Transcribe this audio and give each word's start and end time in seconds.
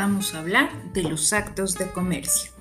vamos 0.00 0.34
a 0.34 0.38
hablar 0.38 0.70
de 0.94 1.02
los 1.02 1.34
actos 1.34 1.74
de 1.74 1.90
comercio. 1.90 2.52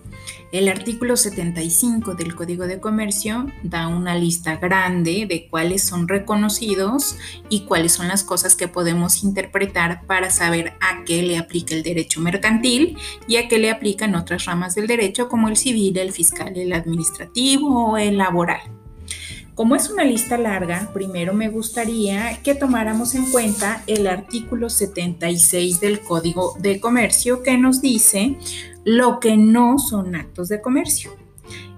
El 0.51 0.67
artículo 0.67 1.15
75 1.15 2.15
del 2.15 2.35
Código 2.35 2.67
de 2.67 2.81
Comercio 2.81 3.47
da 3.63 3.87
una 3.87 4.15
lista 4.15 4.57
grande 4.57 5.25
de 5.25 5.47
cuáles 5.47 5.83
son 5.83 6.09
reconocidos 6.09 7.15
y 7.47 7.61
cuáles 7.61 7.93
son 7.93 8.09
las 8.09 8.25
cosas 8.25 8.57
que 8.57 8.67
podemos 8.67 9.23
interpretar 9.23 10.05
para 10.05 10.31
saber 10.31 10.73
a 10.81 11.05
qué 11.05 11.21
le 11.21 11.37
aplica 11.37 11.75
el 11.75 11.83
derecho 11.83 12.19
mercantil 12.19 12.97
y 13.25 13.37
a 13.37 13.47
qué 13.47 13.57
le 13.57 13.71
aplican 13.71 14.15
otras 14.15 14.43
ramas 14.43 14.75
del 14.75 14.87
derecho 14.87 15.29
como 15.29 15.47
el 15.47 15.55
civil, 15.55 15.97
el 15.97 16.11
fiscal, 16.11 16.57
el 16.57 16.73
administrativo 16.73 17.91
o 17.91 17.97
el 17.97 18.17
laboral. 18.17 18.79
Como 19.59 19.75
es 19.75 19.89
una 19.89 20.05
lista 20.05 20.37
larga, 20.37 20.89
primero 20.93 21.33
me 21.33 21.49
gustaría 21.49 22.41
que 22.43 22.55
tomáramos 22.55 23.13
en 23.13 23.29
cuenta 23.29 23.83
el 23.87 24.07
artículo 24.07 24.69
76 24.69 25.81
del 25.81 25.99
Código 25.99 26.55
de 26.59 26.79
Comercio 26.79 27.43
que 27.43 27.57
nos 27.57 27.81
dice 27.81 28.37
lo 28.85 29.19
que 29.19 29.35
no 29.35 29.77
son 29.77 30.15
actos 30.15 30.47
de 30.47 30.61
comercio. 30.61 31.11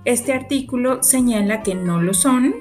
Este 0.06 0.32
artículo 0.32 1.02
señala 1.02 1.64
que 1.64 1.74
no 1.74 2.00
lo 2.00 2.14
son 2.14 2.54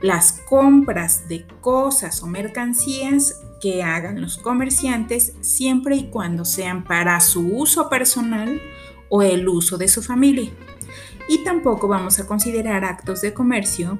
las 0.00 0.34
compras 0.48 1.28
de 1.28 1.44
cosas 1.60 2.22
o 2.22 2.28
mercancías 2.28 3.42
que 3.60 3.82
hagan 3.82 4.20
los 4.20 4.38
comerciantes 4.38 5.32
siempre 5.40 5.96
y 5.96 6.04
cuando 6.04 6.44
sean 6.44 6.84
para 6.84 7.18
su 7.18 7.48
uso 7.48 7.88
personal 7.88 8.62
o 9.08 9.22
el 9.22 9.48
uso 9.48 9.76
de 9.76 9.88
su 9.88 10.02
familia. 10.02 10.52
Y 11.28 11.42
tampoco 11.42 11.88
vamos 11.88 12.20
a 12.20 12.28
considerar 12.28 12.84
actos 12.84 13.22
de 13.22 13.34
comercio 13.34 13.98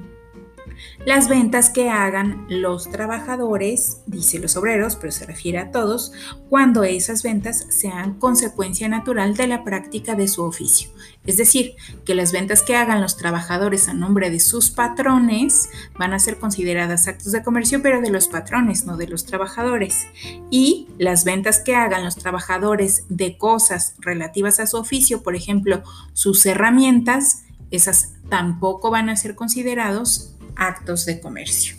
las 1.05 1.29
ventas 1.29 1.69
que 1.69 1.89
hagan 1.89 2.45
los 2.49 2.89
trabajadores, 2.89 4.01
dice 4.05 4.39
los 4.39 4.55
obreros, 4.55 4.95
pero 4.95 5.11
se 5.11 5.25
refiere 5.25 5.59
a 5.59 5.71
todos, 5.71 6.11
cuando 6.49 6.83
esas 6.83 7.23
ventas 7.23 7.65
sean 7.69 8.15
consecuencia 8.15 8.87
natural 8.87 9.35
de 9.35 9.47
la 9.47 9.63
práctica 9.63 10.15
de 10.15 10.27
su 10.27 10.43
oficio. 10.43 10.89
Es 11.25 11.37
decir, 11.37 11.75
que 12.05 12.15
las 12.15 12.31
ventas 12.31 12.63
que 12.63 12.75
hagan 12.75 13.01
los 13.01 13.17
trabajadores 13.17 13.89
a 13.89 13.93
nombre 13.93 14.29
de 14.29 14.39
sus 14.39 14.69
patrones 14.69 15.69
van 15.97 16.13
a 16.13 16.19
ser 16.19 16.39
consideradas 16.39 17.07
actos 17.07 17.33
de 17.33 17.43
comercio, 17.43 17.81
pero 17.81 18.01
de 18.01 18.09
los 18.09 18.29
patrones, 18.29 18.85
no 18.85 18.95
de 18.95 19.07
los 19.07 19.25
trabajadores. 19.25 20.07
Y 20.49 20.87
las 20.97 21.25
ventas 21.25 21.59
que 21.59 21.75
hagan 21.75 22.05
los 22.05 22.15
trabajadores 22.15 23.03
de 23.09 23.37
cosas 23.37 23.95
relativas 23.99 24.59
a 24.59 24.67
su 24.67 24.77
oficio, 24.77 25.21
por 25.21 25.35
ejemplo, 25.35 25.83
sus 26.13 26.45
herramientas, 26.45 27.43
esas 27.71 28.13
tampoco 28.29 28.89
van 28.89 29.09
a 29.09 29.17
ser 29.17 29.35
considerados 29.35 30.36
actos 30.57 31.05
de 31.05 31.19
comercio. 31.19 31.75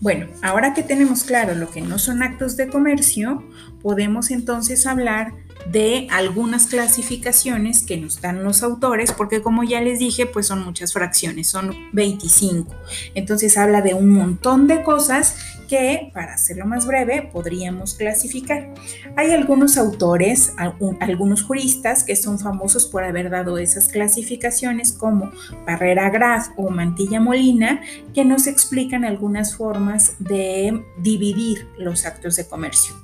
Bueno, 0.00 0.26
ahora 0.42 0.74
que 0.74 0.82
tenemos 0.82 1.24
claro 1.24 1.54
lo 1.54 1.70
que 1.70 1.80
no 1.80 1.98
son 1.98 2.22
actos 2.22 2.56
de 2.56 2.68
comercio, 2.68 3.42
podemos 3.82 4.30
entonces 4.30 4.86
hablar 4.86 5.32
de 5.70 6.06
algunas 6.10 6.66
clasificaciones 6.66 7.82
que 7.82 7.96
nos 7.96 8.20
dan 8.20 8.44
los 8.44 8.62
autores, 8.62 9.12
porque 9.12 9.42
como 9.42 9.64
ya 9.64 9.80
les 9.80 9.98
dije, 9.98 10.26
pues 10.26 10.46
son 10.46 10.64
muchas 10.64 10.92
fracciones, 10.92 11.48
son 11.48 11.74
25. 11.92 12.74
Entonces 13.14 13.56
habla 13.56 13.80
de 13.80 13.94
un 13.94 14.10
montón 14.10 14.66
de 14.66 14.82
cosas 14.82 15.36
que, 15.68 16.10
para 16.12 16.34
hacerlo 16.34 16.66
más 16.66 16.86
breve, 16.86 17.28
podríamos 17.32 17.94
clasificar. 17.94 18.74
Hay 19.16 19.32
algunos 19.32 19.76
autores, 19.78 20.52
algunos 21.00 21.42
juristas 21.42 22.04
que 22.04 22.16
son 22.16 22.38
famosos 22.38 22.86
por 22.86 23.04
haber 23.04 23.30
dado 23.30 23.58
esas 23.58 23.88
clasificaciones 23.88 24.92
como 24.92 25.32
Barrera 25.66 26.10
Graf 26.10 26.48
o 26.56 26.70
Mantilla 26.70 27.20
Molina, 27.20 27.80
que 28.14 28.24
nos 28.24 28.46
explican 28.46 29.04
algunas 29.04 29.56
formas 29.56 30.16
de 30.18 30.84
dividir 30.98 31.66
los 31.78 32.04
actos 32.04 32.36
de 32.36 32.46
comercio. 32.46 32.94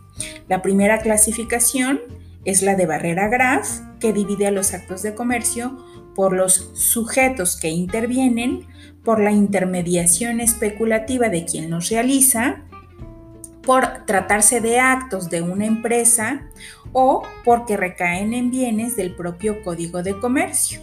La 0.49 0.61
primera 0.61 0.99
clasificación 0.99 2.01
es 2.45 2.63
la 2.63 2.75
de 2.75 2.87
Barrera 2.87 3.29
Graf, 3.29 3.81
que 3.99 4.13
divide 4.13 4.47
a 4.47 4.51
los 4.51 4.73
actos 4.73 5.03
de 5.03 5.15
comercio 5.15 5.77
por 6.15 6.33
los 6.35 6.71
sujetos 6.75 7.57
que 7.57 7.69
intervienen, 7.69 8.67
por 9.05 9.21
la 9.21 9.33
intermediación 9.33 10.41
especulativa 10.41 11.29
de 11.29 11.45
quien 11.45 11.71
los 11.71 11.89
realiza, 11.91 12.65
por 13.63 14.07
tratarse 14.07 14.61
de 14.61 14.81
actos 14.81 15.31
de 15.31 15.43
una 15.43 15.67
empresa 15.67 16.49
o 16.93 17.23
porque 17.45 17.77
recaen 17.77 18.33
en 18.33 18.51
bienes 18.51 18.97
del 18.97 19.15
propio 19.15 19.63
Código 19.63 20.03
de 20.03 20.19
Comercio. 20.19 20.81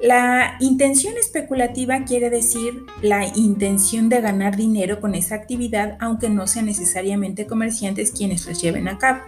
La 0.00 0.56
intención 0.60 1.14
especulativa 1.16 2.04
quiere 2.04 2.30
decir 2.30 2.84
la 3.02 3.26
intención 3.34 4.08
de 4.08 4.20
ganar 4.20 4.56
dinero 4.56 5.00
con 5.00 5.16
esa 5.16 5.34
actividad, 5.34 5.96
aunque 5.98 6.28
no 6.28 6.46
sean 6.46 6.66
necesariamente 6.66 7.46
comerciantes 7.46 8.12
quienes 8.12 8.46
los 8.46 8.60
lleven 8.62 8.86
a 8.86 8.98
cabo 8.98 9.22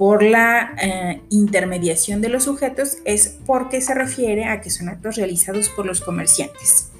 por 0.00 0.22
la 0.22 0.74
eh, 0.80 1.20
intermediación 1.28 2.22
de 2.22 2.30
los 2.30 2.44
sujetos 2.44 2.96
es 3.04 3.36
porque 3.44 3.82
se 3.82 3.92
refiere 3.92 4.46
a 4.46 4.62
que 4.62 4.70
son 4.70 4.88
actos 4.88 5.16
realizados 5.16 5.68
por 5.68 5.84
los 5.84 6.00
comerciantes. 6.00 6.90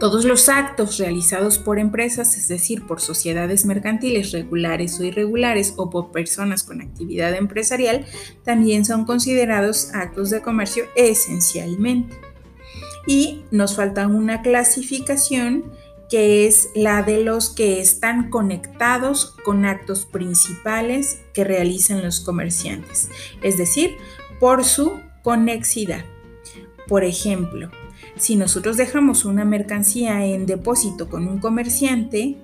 Todos 0.00 0.24
los 0.24 0.48
actos 0.48 0.98
realizados 0.98 1.58
por 1.58 1.78
empresas, 1.78 2.36
es 2.36 2.48
decir, 2.48 2.88
por 2.88 3.00
sociedades 3.00 3.66
mercantiles 3.66 4.32
regulares 4.32 4.98
o 4.98 5.04
irregulares 5.04 5.74
o 5.76 5.90
por 5.90 6.10
personas 6.10 6.64
con 6.64 6.80
actividad 6.80 7.36
empresarial, 7.36 8.04
también 8.42 8.84
son 8.84 9.04
considerados 9.04 9.94
actos 9.94 10.30
de 10.30 10.42
comercio 10.42 10.86
esencialmente. 10.96 12.16
Y 13.06 13.44
nos 13.52 13.76
falta 13.76 14.08
una 14.08 14.42
clasificación 14.42 15.70
que 16.10 16.46
es 16.46 16.70
la 16.74 17.02
de 17.02 17.22
los 17.24 17.50
que 17.50 17.80
están 17.80 18.30
conectados 18.30 19.36
con 19.44 19.64
actos 19.64 20.04
principales 20.06 21.20
que 21.32 21.44
realizan 21.44 22.02
los 22.02 22.20
comerciantes, 22.20 23.10
es 23.42 23.56
decir, 23.56 23.96
por 24.40 24.64
su 24.64 25.00
conexidad. 25.22 26.04
Por 26.88 27.04
ejemplo, 27.04 27.70
si 28.16 28.34
nosotros 28.34 28.76
dejamos 28.76 29.24
una 29.24 29.44
mercancía 29.44 30.26
en 30.26 30.46
depósito 30.46 31.08
con 31.08 31.28
un 31.28 31.38
comerciante, 31.38 32.36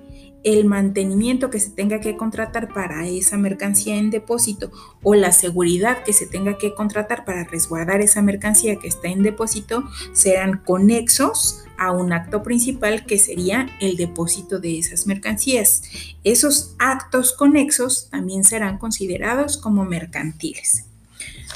el 0.47 0.63
mantenimiento 0.63 1.49
que 1.49 1.59
se 1.59 1.71
tenga 1.71 1.99
que 1.99 2.15
contratar 2.15 2.73
para 2.73 3.05
esa 3.05 3.35
mercancía 3.35 3.97
en 3.97 4.09
depósito 4.09 4.71
o 5.03 5.13
la 5.13 5.33
seguridad 5.33 6.03
que 6.03 6.13
se 6.13 6.25
tenga 6.25 6.57
que 6.57 6.73
contratar 6.73 7.25
para 7.25 7.43
resguardar 7.43 7.99
esa 7.99 8.21
mercancía 8.21 8.77
que 8.77 8.87
está 8.87 9.09
en 9.09 9.23
depósito 9.23 9.83
serán 10.13 10.59
conexos 10.59 11.65
a 11.77 11.91
un 11.91 12.13
acto 12.13 12.43
principal 12.43 13.05
que 13.05 13.19
sería 13.19 13.67
el 13.81 13.97
depósito 13.97 14.59
de 14.59 14.79
esas 14.79 15.05
mercancías. 15.05 15.83
Esos 16.23 16.75
actos 16.79 17.33
conexos 17.33 18.07
también 18.09 18.45
serán 18.45 18.77
considerados 18.77 19.57
como 19.57 19.83
mercantiles. 19.83 20.85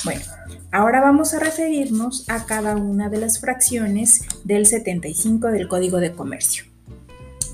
Bueno, 0.03 0.22
ahora 0.73 1.00
vamos 1.00 1.34
a 1.34 1.40
referirnos 1.40 2.29
a 2.29 2.46
cada 2.46 2.75
una 2.75 3.08
de 3.08 3.19
las 3.19 3.40
fracciones 3.40 4.25
del 4.44 4.66
75 4.66 5.47
del 5.47 5.69
Código 5.69 6.00
de 6.00 6.12
Comercio. 6.12 6.66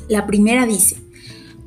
La 0.09 0.25
primera 0.25 0.65
dice, 0.65 1.06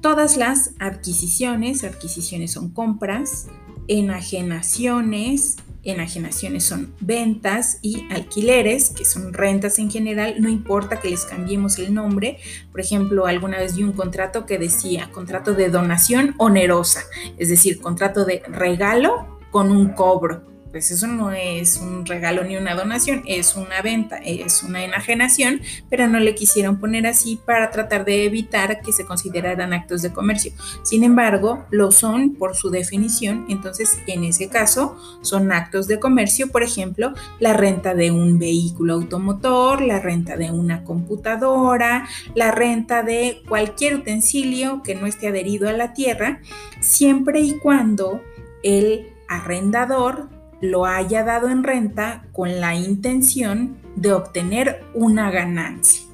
todas 0.01 0.37
las 0.37 0.73
adquisiciones, 0.79 1.85
adquisiciones 1.85 2.53
son 2.53 2.71
compras, 2.71 3.49
enajenaciones, 3.89 5.57
enajenaciones 5.83 6.65
son 6.65 6.95
ventas 7.01 7.79
y 7.83 8.07
alquileres, 8.11 8.91
que 8.91 9.05
son 9.05 9.33
rentas 9.33 9.79
en 9.79 9.91
general, 9.91 10.37
no 10.39 10.49
importa 10.49 11.01
que 11.01 11.11
les 11.11 11.25
cambiemos 11.25 11.79
el 11.79 11.95
nombre. 11.95 12.39
Por 12.71 12.81
ejemplo, 12.81 13.27
alguna 13.27 13.59
vez 13.59 13.77
vi 13.77 13.83
un 13.83 13.93
contrato 13.93 14.47
que 14.47 14.59
decía 14.59 15.11
contrato 15.11 15.55
de 15.55 15.71
donación 15.71 16.35
onerosa, 16.39 17.03
es 17.39 17.49
decir, 17.49 17.81
contrato 17.81 18.25
de 18.25 18.43
regalo 18.49 19.39
con 19.51 19.71
un 19.73 19.91
cobro 19.91 20.50
pues 20.71 20.91
eso 20.91 21.07
no 21.07 21.33
es 21.33 21.79
un 21.79 22.07
regalo 22.07 22.45
ni 22.45 22.57
una 22.57 22.75
donación, 22.75 23.23
es 23.27 23.57
una 23.57 23.83
venta, 23.83 24.19
es 24.19 24.63
una 24.63 24.85
enajenación, 24.85 25.61
pero 25.89 26.07
no 26.07 26.21
le 26.21 26.35
quisieron 26.35 26.79
poner 26.79 27.07
así 27.07 27.41
para 27.45 27.71
tratar 27.71 28.05
de 28.05 28.25
evitar 28.25 28.81
que 28.81 28.93
se 28.93 29.05
consideraran 29.05 29.73
actos 29.73 30.03
de 30.03 30.13
comercio. 30.13 30.53
Sin 30.83 31.05
embargo, 31.05 31.65
lo 31.71 31.91
son 31.91 32.35
por 32.35 32.55
su 32.55 32.71
definición, 32.71 33.47
entonces 33.49 33.99
en 34.07 34.25
ese 34.25 34.49
caso 34.49 34.97
son 35.23 35.53
actos 35.53 35.87
de 35.89 35.99
comercio, 35.99 36.49
por 36.49 36.63
ejemplo, 36.63 37.15
la 37.39 37.53
renta 37.53 37.95
de 37.95 38.11
un 38.11 38.39
vehículo 38.39 38.95
automotor, 38.95 39.83
la 39.83 39.99
renta 40.01 40.37
de 40.37 40.51
una 40.51 40.85
computadora, 40.85 42.09
la 42.35 42.51
renta 42.51 43.03
de 43.03 43.43
cualquier 43.49 43.97
utensilio 43.97 44.83
que 44.83 44.95
no 44.95 45.07
esté 45.07 45.29
adherido 45.29 45.69
a 45.69 45.73
la 45.73 45.93
tierra, 45.93 46.41
siempre 46.81 47.41
y 47.41 47.59
cuando 47.59 48.23
el 48.63 49.09
arrendador 49.29 50.29
lo 50.61 50.87
haya 50.87 51.25
dado 51.25 51.49
en 51.49 51.65
renta 51.65 52.25
con 52.33 52.61
la 52.61 52.75
intención 52.75 53.77
de 53.97 54.13
obtener 54.13 54.85
una 54.95 55.31
ganancia. 55.31 56.11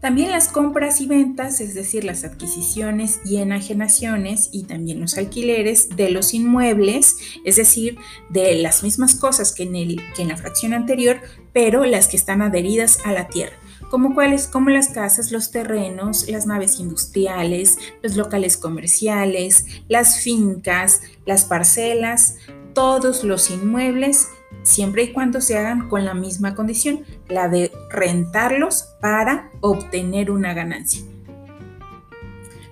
También 0.00 0.30
las 0.30 0.48
compras 0.48 1.00
y 1.00 1.06
ventas, 1.06 1.60
es 1.60 1.74
decir, 1.74 2.04
las 2.04 2.22
adquisiciones 2.22 3.20
y 3.24 3.38
enajenaciones 3.38 4.50
y 4.52 4.64
también 4.64 5.00
los 5.00 5.16
alquileres 5.16 5.96
de 5.96 6.10
los 6.10 6.34
inmuebles, 6.34 7.16
es 7.44 7.56
decir, 7.56 7.98
de 8.28 8.54
las 8.56 8.82
mismas 8.82 9.14
cosas 9.14 9.52
que 9.52 9.64
en, 9.64 9.74
el, 9.74 10.00
que 10.14 10.22
en 10.22 10.28
la 10.28 10.36
fracción 10.36 10.74
anterior, 10.74 11.20
pero 11.52 11.84
las 11.84 12.08
que 12.08 12.16
están 12.16 12.42
adheridas 12.42 13.00
a 13.04 13.12
la 13.12 13.28
tierra. 13.28 13.56
como 13.90 14.14
cuáles, 14.14 14.48
como 14.48 14.70
las 14.70 14.88
casas, 14.88 15.30
los 15.30 15.52
terrenos, 15.52 16.28
las 16.28 16.46
naves 16.46 16.80
industriales, 16.80 17.78
los 18.02 18.16
locales 18.16 18.56
comerciales, 18.56 19.64
las 19.88 20.20
fincas, 20.20 21.02
las 21.24 21.44
parcelas, 21.44 22.36
todos 22.76 23.24
los 23.24 23.50
inmuebles, 23.50 24.28
siempre 24.62 25.04
y 25.04 25.12
cuando 25.14 25.40
se 25.40 25.56
hagan 25.56 25.88
con 25.88 26.04
la 26.04 26.12
misma 26.12 26.54
condición, 26.54 27.06
la 27.26 27.48
de 27.48 27.72
rentarlos 27.88 28.90
para 29.00 29.50
obtener 29.62 30.30
una 30.30 30.52
ganancia. 30.52 31.02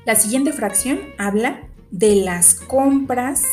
La 0.05 0.15
siguiente 0.15 0.53
fracción 0.53 1.01
habla 1.17 1.63
de 1.91 2.17
las 2.17 2.55
compras 2.55 3.45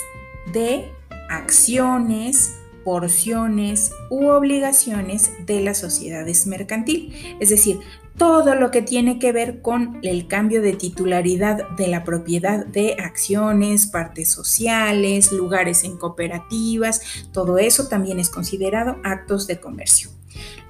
de 0.51 0.91
acciones, 1.29 2.59
porciones 2.83 3.91
u 4.09 4.27
obligaciones 4.27 5.31
de 5.45 5.61
las 5.61 5.79
sociedades 5.79 6.47
mercantil, 6.47 7.13
es 7.39 7.49
decir, 7.49 7.79
todo 8.17 8.55
lo 8.55 8.71
que 8.71 8.81
tiene 8.81 9.19
que 9.19 9.31
ver 9.31 9.61
con 9.61 9.99
el 10.03 10.27
cambio 10.27 10.61
de 10.61 10.73
titularidad 10.73 11.67
de 11.77 11.87
la 11.87 12.03
propiedad 12.03 12.65
de 12.65 12.97
acciones, 12.99 13.87
partes 13.87 14.29
sociales, 14.29 15.31
lugares 15.31 15.83
en 15.83 15.97
cooperativas, 15.97 17.01
todo 17.31 17.57
eso 17.57 17.87
también 17.87 18.19
es 18.19 18.29
considerado 18.29 18.97
actos 19.03 19.47
de 19.47 19.59
comercio. 19.59 20.09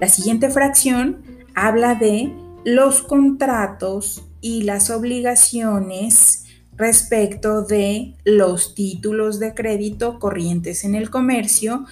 La 0.00 0.08
siguiente 0.08 0.50
fracción 0.50 1.22
habla 1.54 1.94
de 1.94 2.32
los 2.64 3.02
contratos 3.02 4.24
y 4.40 4.62
las 4.62 4.90
obligaciones 4.90 6.41
respecto 6.76 7.62
de 7.62 8.14
los 8.24 8.74
títulos 8.74 9.38
de 9.38 9.54
crédito 9.54 10.18
corrientes 10.18 10.84
en 10.84 10.94
el 10.94 11.10
comercio 11.10 11.84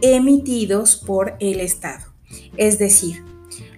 emitidos 0.00 0.96
por 0.96 1.34
el 1.40 1.60
Estado. 1.60 2.06
Es 2.56 2.78
decir, 2.78 3.24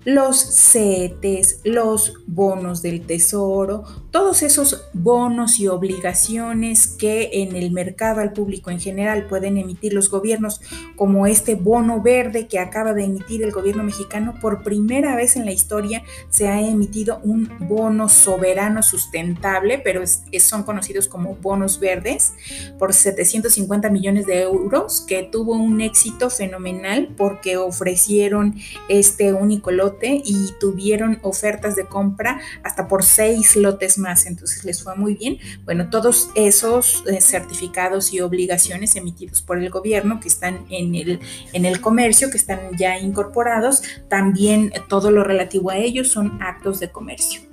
los 0.05 0.39
CETES, 0.39 1.61
los 1.65 2.15
bonos 2.27 2.83
del 2.83 3.03
tesoro, 3.03 3.85
todos 4.11 4.43
esos 4.43 4.89
bonos 4.93 5.61
y 5.61 5.69
obligaciones 5.69 6.89
que 6.89 7.31
en 7.35 7.55
el 7.55 7.71
mercado 7.71 8.21
al 8.21 8.33
público 8.33 8.71
en 8.71 8.81
general 8.81 9.27
pueden 9.27 9.57
emitir 9.57 9.93
los 9.93 10.11
gobiernos, 10.11 10.61
como 10.97 11.27
este 11.27 11.55
bono 11.55 12.03
verde 12.03 12.49
que 12.49 12.59
acaba 12.59 12.93
de 12.93 13.05
emitir 13.05 13.43
el 13.43 13.53
gobierno 13.53 13.85
mexicano, 13.85 14.35
por 14.41 14.63
primera 14.63 15.15
vez 15.15 15.37
en 15.37 15.45
la 15.45 15.53
historia 15.53 16.03
se 16.29 16.49
ha 16.49 16.61
emitido 16.61 17.21
un 17.23 17.51
bono 17.61 18.09
soberano 18.09 18.83
sustentable, 18.83 19.79
pero 19.79 20.03
son 20.41 20.65
conocidos 20.65 21.07
como 21.07 21.37
bonos 21.37 21.79
verdes, 21.79 22.33
por 22.79 22.93
750 22.93 23.91
millones 23.91 24.27
de 24.27 24.43
euros, 24.43 25.05
que 25.07 25.23
tuvo 25.23 25.55
un 25.55 25.81
éxito 25.81 26.31
fenomenal 26.31 27.15
porque 27.17 27.57
ofrecieron 27.57 28.57
este 28.89 29.33
único 29.33 29.71
lote 29.71 30.21
y 30.25 30.51
tuvieron 30.59 31.19
ofertas 31.23 31.77
de 31.77 31.87
compra 31.87 32.41
hasta 32.65 32.89
por 32.89 33.05
seis 33.05 33.55
lotes 33.55 34.00
más, 34.01 34.27
entonces 34.27 34.65
les 34.65 34.83
fue 34.83 34.97
muy 34.97 35.15
bien. 35.15 35.39
Bueno, 35.65 35.91
todos 35.91 36.31
esos 36.35 37.05
eh, 37.07 37.21
certificados 37.21 38.13
y 38.13 38.21
obligaciones 38.21 38.97
emitidos 38.97 39.43
por 39.43 39.59
el 39.59 39.71
gobierno 39.71 40.19
que 40.19 40.29
están 40.29 40.67
en 40.71 40.95
el, 40.95 41.21
en 41.53 41.65
el 41.65 41.81
comercio, 41.81 42.31
que 42.31 42.39
están 42.39 42.77
ya 42.77 42.99
incorporados, 42.99 43.83
también 44.09 44.73
todo 44.89 45.11
lo 45.11 45.23
relativo 45.23 45.71
a 45.71 45.77
ellos 45.77 46.09
son 46.09 46.43
actos 46.43 46.81
de 46.81 46.91
comercio. 46.91 47.50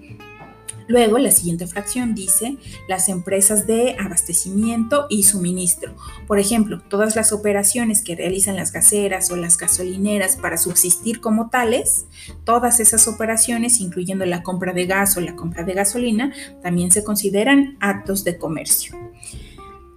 Luego, 0.88 1.18
la 1.18 1.32
siguiente 1.32 1.68
fracción 1.68 2.16
dice 2.16 2.58
las 2.88 3.10
empresas 3.10 3.68
de 3.68 3.98
abastecimiento 4.00 5.06
y 5.10 5.24
suministro. 5.24 5.94
Por 6.28 6.40
ejemplo, 6.40 6.82
todas 6.88 7.16
las 7.16 7.34
operaciones 7.34 8.02
que 8.02 8.16
realizan 8.16 8.56
las 8.56 8.72
gaseras 8.72 9.30
o 9.32 9.36
las 9.36 9.58
gasolineras 9.58 10.38
para 10.38 10.58
subsistir 10.58 11.20
como 11.20 11.50
tales, 11.50 12.06
todas 12.46 12.80
esas 12.80 13.08
operaciones, 13.08 13.82
incluyendo 13.82 14.26
la 14.26 14.44
compra 14.44 14.74
de 14.74 14.86
gas 14.86 15.18
o 15.18 15.22
la 15.22 15.36
compra 15.36 15.64
de 15.64 15.74
gasolina, 15.74 16.34
también 16.64 16.92
se 16.92 17.04
consideran 17.04 17.78
actos 17.82 18.24
de 18.24 18.38
comercio. 18.38 18.98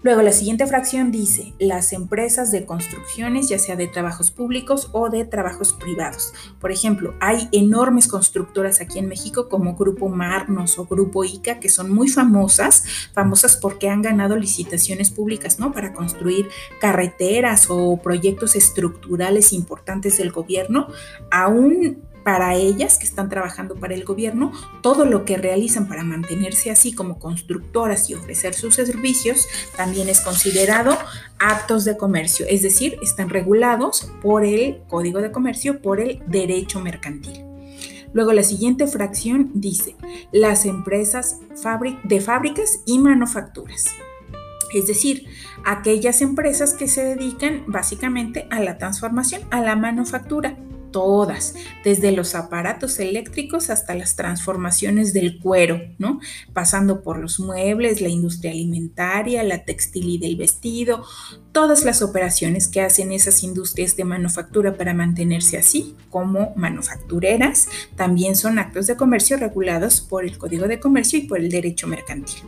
Luego 0.03 0.23
la 0.23 0.33
siguiente 0.33 0.67
fracción 0.67 1.11
dice 1.11 1.53
las 1.59 1.93
empresas 1.93 2.51
de 2.51 2.65
construcciones, 2.65 3.51
ya 3.51 3.59
sea 3.59 3.77
de 3.77 3.87
trabajos 3.87 4.31
públicos 4.31 4.89
o 4.93 5.11
de 5.11 5.27
trabajos 5.27 5.75
privados. 5.75 6.33
Por 6.59 6.73
ejemplo, 6.73 7.15
hay 7.21 7.51
enormes 7.53 8.09
constructoras 8.09 8.81
aquí 8.81 8.99
en 8.99 9.09
México 9.09 9.51
como 9.51 9.77
Grupo 9.77 10.09
Marnos 10.09 10.79
o 10.79 10.87
Grupo 10.87 11.23
ICA 11.25 11.61
que 11.61 11.69
son 11.69 11.93
muy 11.93 12.09
famosas, 12.09 12.85
famosas 13.13 13.59
porque 13.59 13.91
han 13.91 14.01
ganado 14.01 14.37
licitaciones 14.37 15.11
públicas, 15.11 15.59
¿no? 15.59 15.71
Para 15.73 15.93
construir 15.93 16.49
carreteras 16.81 17.67
o 17.69 17.99
proyectos 17.99 18.57
estructurales 18.57 19.53
importantes 19.53 20.17
del 20.17 20.33
gobierno. 20.33 20.89
Aún 21.31 22.10
para 22.25 22.55
ellas 22.55 22.99
que 22.99 23.05
están 23.05 23.29
trabajando 23.29 23.77
para 23.77 23.95
el 23.95 24.05
gobierno, 24.05 24.53
todo 24.83 25.05
lo 25.05 25.25
que 25.25 25.37
realizan 25.37 25.89
para 25.89 26.05
mantenerse 26.05 26.71
así 26.71 26.93
como 26.93 27.19
constructoras 27.19 28.11
y 28.11 28.15
ofrecer 28.15 28.55
sus 28.55 28.75
servicios 28.75 29.49
también 29.77 30.09
es 30.09 30.21
considerado 30.21 30.97
actos 31.39 31.85
de 31.85 31.97
comercio, 31.97 32.47
es 32.49 32.63
decir, 32.63 32.99
están 33.03 33.31
regulados 33.31 34.11
por 34.23 34.45
el 34.45 34.83
Código 34.89 35.21
de 35.21 35.33
Comercio, 35.33 35.81
por 35.81 36.01
el 36.01 36.23
derecho 36.27 36.81
mercantil. 36.81 37.45
Luego 38.13 38.33
la 38.33 38.43
siguiente 38.43 38.87
fracción 38.87 39.51
dice 39.55 39.97
las 40.33 40.65
empresas 40.67 41.39
de 42.05 42.21
fábricas 42.21 42.81
y 42.85 42.99
manufacturas. 42.99 43.87
Es 44.75 44.87
decir, 44.87 45.27
aquellas 45.65 46.21
empresas 46.21 46.75
que 46.75 46.89
se 46.89 47.05
dedican 47.05 47.65
básicamente 47.67 48.47
a 48.51 48.61
la 48.61 48.79
transformación, 48.79 49.43
a 49.51 49.61
la 49.61 49.77
manufactura 49.77 50.57
todas, 50.91 51.55
desde 51.85 52.13
los 52.13 52.35
aparatos 52.35 52.99
eléctricos 52.99 53.71
hasta 53.71 53.95
las 53.95 54.17
transformaciones 54.17 55.13
del 55.13 55.39
cuero, 55.39 55.81
¿no? 55.99 56.21
Pasando 56.53 57.03
por 57.03 57.19
los 57.19 57.41
muebles, 57.41 58.01
la 58.01 58.09
industria 58.09 58.53
alimentaria, 58.53 59.43
la 59.43 59.65
textil 59.65 60.09
y 60.09 60.19
del 60.19 60.37
vestido, 60.37 61.05
todas 61.53 61.85
las 61.85 62.03
operaciones 62.03 62.69
que 62.69 62.81
hacen 62.81 63.13
esas 63.13 63.43
industrias 63.43 63.97
de 63.97 64.05
manufactura 64.05 64.77
para 64.77 64.95
mantenerse 64.95 65.59
así 65.59 65.97
como 66.09 66.53
manufactureras, 66.57 67.69
también 67.97 68.37
son 68.37 68.59
actos 68.59 68.87
de 68.87 68.97
comercio 68.97 69.37
regulados 69.37 70.01
por 70.01 70.25
el 70.25 70.39
Código 70.39 70.69
de 70.69 70.81
Comercio 70.81 71.19
y 71.19 71.23
por 71.23 71.39
el 71.39 71.51
derecho 71.51 71.87
mercantil. 71.87 72.41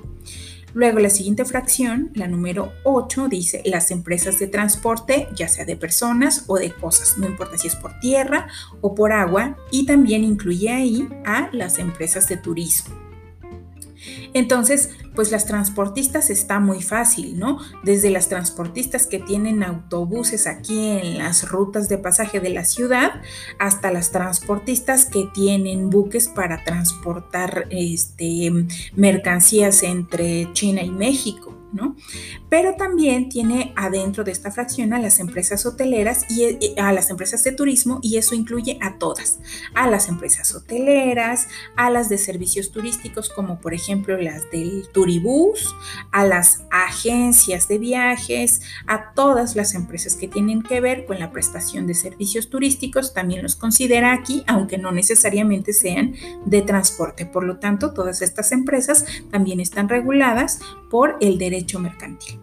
Luego 0.74 0.98
la 1.00 1.10
siguiente 1.10 1.44
fracción, 1.44 2.10
la 2.14 2.28
número 2.28 2.72
8, 2.84 3.28
dice 3.28 3.62
las 3.64 3.90
empresas 3.90 4.38
de 4.38 4.46
transporte, 4.46 5.28
ya 5.34 5.48
sea 5.48 5.64
de 5.64 5.76
personas 5.76 6.44
o 6.46 6.56
de 6.56 6.72
cosas, 6.72 7.18
no 7.18 7.26
importa 7.26 7.58
si 7.58 7.68
es 7.68 7.76
por 7.76 7.98
tierra 8.00 8.48
o 8.80 8.94
por 8.94 9.12
agua, 9.12 9.56
y 9.70 9.84
también 9.84 10.24
incluye 10.24 10.70
ahí 10.70 11.08
a 11.26 11.50
las 11.52 11.78
empresas 11.78 12.28
de 12.28 12.38
turismo. 12.38 12.94
Entonces, 14.34 14.90
pues 15.14 15.30
las 15.30 15.46
transportistas 15.46 16.30
está 16.30 16.58
muy 16.58 16.82
fácil, 16.82 17.38
¿no? 17.38 17.58
Desde 17.82 18.10
las 18.10 18.28
transportistas 18.28 19.06
que 19.06 19.18
tienen 19.18 19.62
autobuses 19.62 20.46
aquí 20.46 20.88
en 20.88 21.18
las 21.18 21.48
rutas 21.48 21.88
de 21.88 21.98
pasaje 21.98 22.40
de 22.40 22.50
la 22.50 22.64
ciudad 22.64 23.20
hasta 23.58 23.92
las 23.92 24.10
transportistas 24.10 25.06
que 25.06 25.28
tienen 25.34 25.90
buques 25.90 26.28
para 26.28 26.64
transportar 26.64 27.66
este, 27.70 28.50
mercancías 28.94 29.82
entre 29.82 30.52
China 30.52 30.82
y 30.82 30.90
México. 30.90 31.52
Pero 32.48 32.74
también 32.76 33.28
tiene 33.28 33.72
adentro 33.76 34.24
de 34.24 34.32
esta 34.32 34.50
fracción 34.50 34.92
a 34.92 34.98
las 34.98 35.18
empresas 35.18 35.64
hoteleras 35.64 36.26
y 36.30 36.78
a 36.78 36.92
las 36.92 37.08
empresas 37.10 37.42
de 37.44 37.52
turismo 37.52 37.98
y 38.02 38.18
eso 38.18 38.34
incluye 38.34 38.78
a 38.82 38.98
todas, 38.98 39.38
a 39.74 39.88
las 39.88 40.08
empresas 40.08 40.54
hoteleras, 40.54 41.48
a 41.76 41.90
las 41.90 42.08
de 42.08 42.18
servicios 42.18 42.72
turísticos 42.72 43.30
como 43.30 43.58
por 43.60 43.72
ejemplo 43.72 44.16
las 44.22 44.50
del 44.50 44.88
Turibús, 44.92 45.74
a 46.10 46.24
las 46.24 46.64
agencias 46.70 47.68
de 47.68 47.78
viajes, 47.78 48.62
a 48.86 49.12
todas 49.14 49.56
las 49.56 49.74
empresas 49.74 50.14
que 50.14 50.28
tienen 50.28 50.62
que 50.62 50.80
ver 50.80 51.06
con 51.06 51.18
la 51.18 51.30
prestación 51.30 51.86
de 51.86 51.94
servicios 51.94 52.48
turísticos, 52.48 53.12
también 53.14 53.42
los 53.42 53.56
considera 53.56 54.12
aquí, 54.12 54.44
aunque 54.46 54.78
no 54.78 54.92
necesariamente 54.92 55.72
sean 55.72 56.14
de 56.46 56.62
transporte. 56.62 57.26
Por 57.26 57.44
lo 57.44 57.58
tanto, 57.58 57.92
todas 57.92 58.22
estas 58.22 58.52
empresas 58.52 59.04
también 59.30 59.60
están 59.60 59.88
reguladas 59.88 60.60
por 60.90 61.16
el 61.20 61.38
derecho 61.38 61.78
mercantil. 61.78 62.40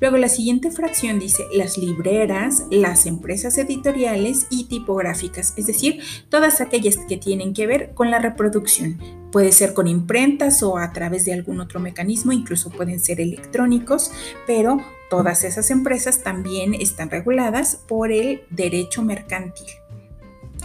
Luego 0.00 0.16
la 0.16 0.28
siguiente 0.28 0.70
fracción 0.70 1.18
dice 1.18 1.44
las 1.52 1.76
libreras, 1.76 2.64
las 2.70 3.04
empresas 3.04 3.58
editoriales 3.58 4.46
y 4.48 4.64
tipográficas, 4.64 5.52
es 5.56 5.66
decir, 5.66 6.00
todas 6.30 6.62
aquellas 6.62 6.96
que 6.96 7.18
tienen 7.18 7.52
que 7.52 7.66
ver 7.66 7.92
con 7.92 8.10
la 8.10 8.18
reproducción. 8.18 8.98
Puede 9.30 9.52
ser 9.52 9.74
con 9.74 9.86
imprentas 9.86 10.62
o 10.62 10.78
a 10.78 10.92
través 10.92 11.26
de 11.26 11.34
algún 11.34 11.60
otro 11.60 11.80
mecanismo, 11.80 12.32
incluso 12.32 12.70
pueden 12.70 12.98
ser 12.98 13.20
electrónicos, 13.20 14.10
pero 14.46 14.78
todas 15.10 15.44
esas 15.44 15.70
empresas 15.70 16.22
también 16.22 16.72
están 16.72 17.10
reguladas 17.10 17.76
por 17.86 18.10
el 18.10 18.42
derecho 18.50 19.02
mercantil. 19.02 19.68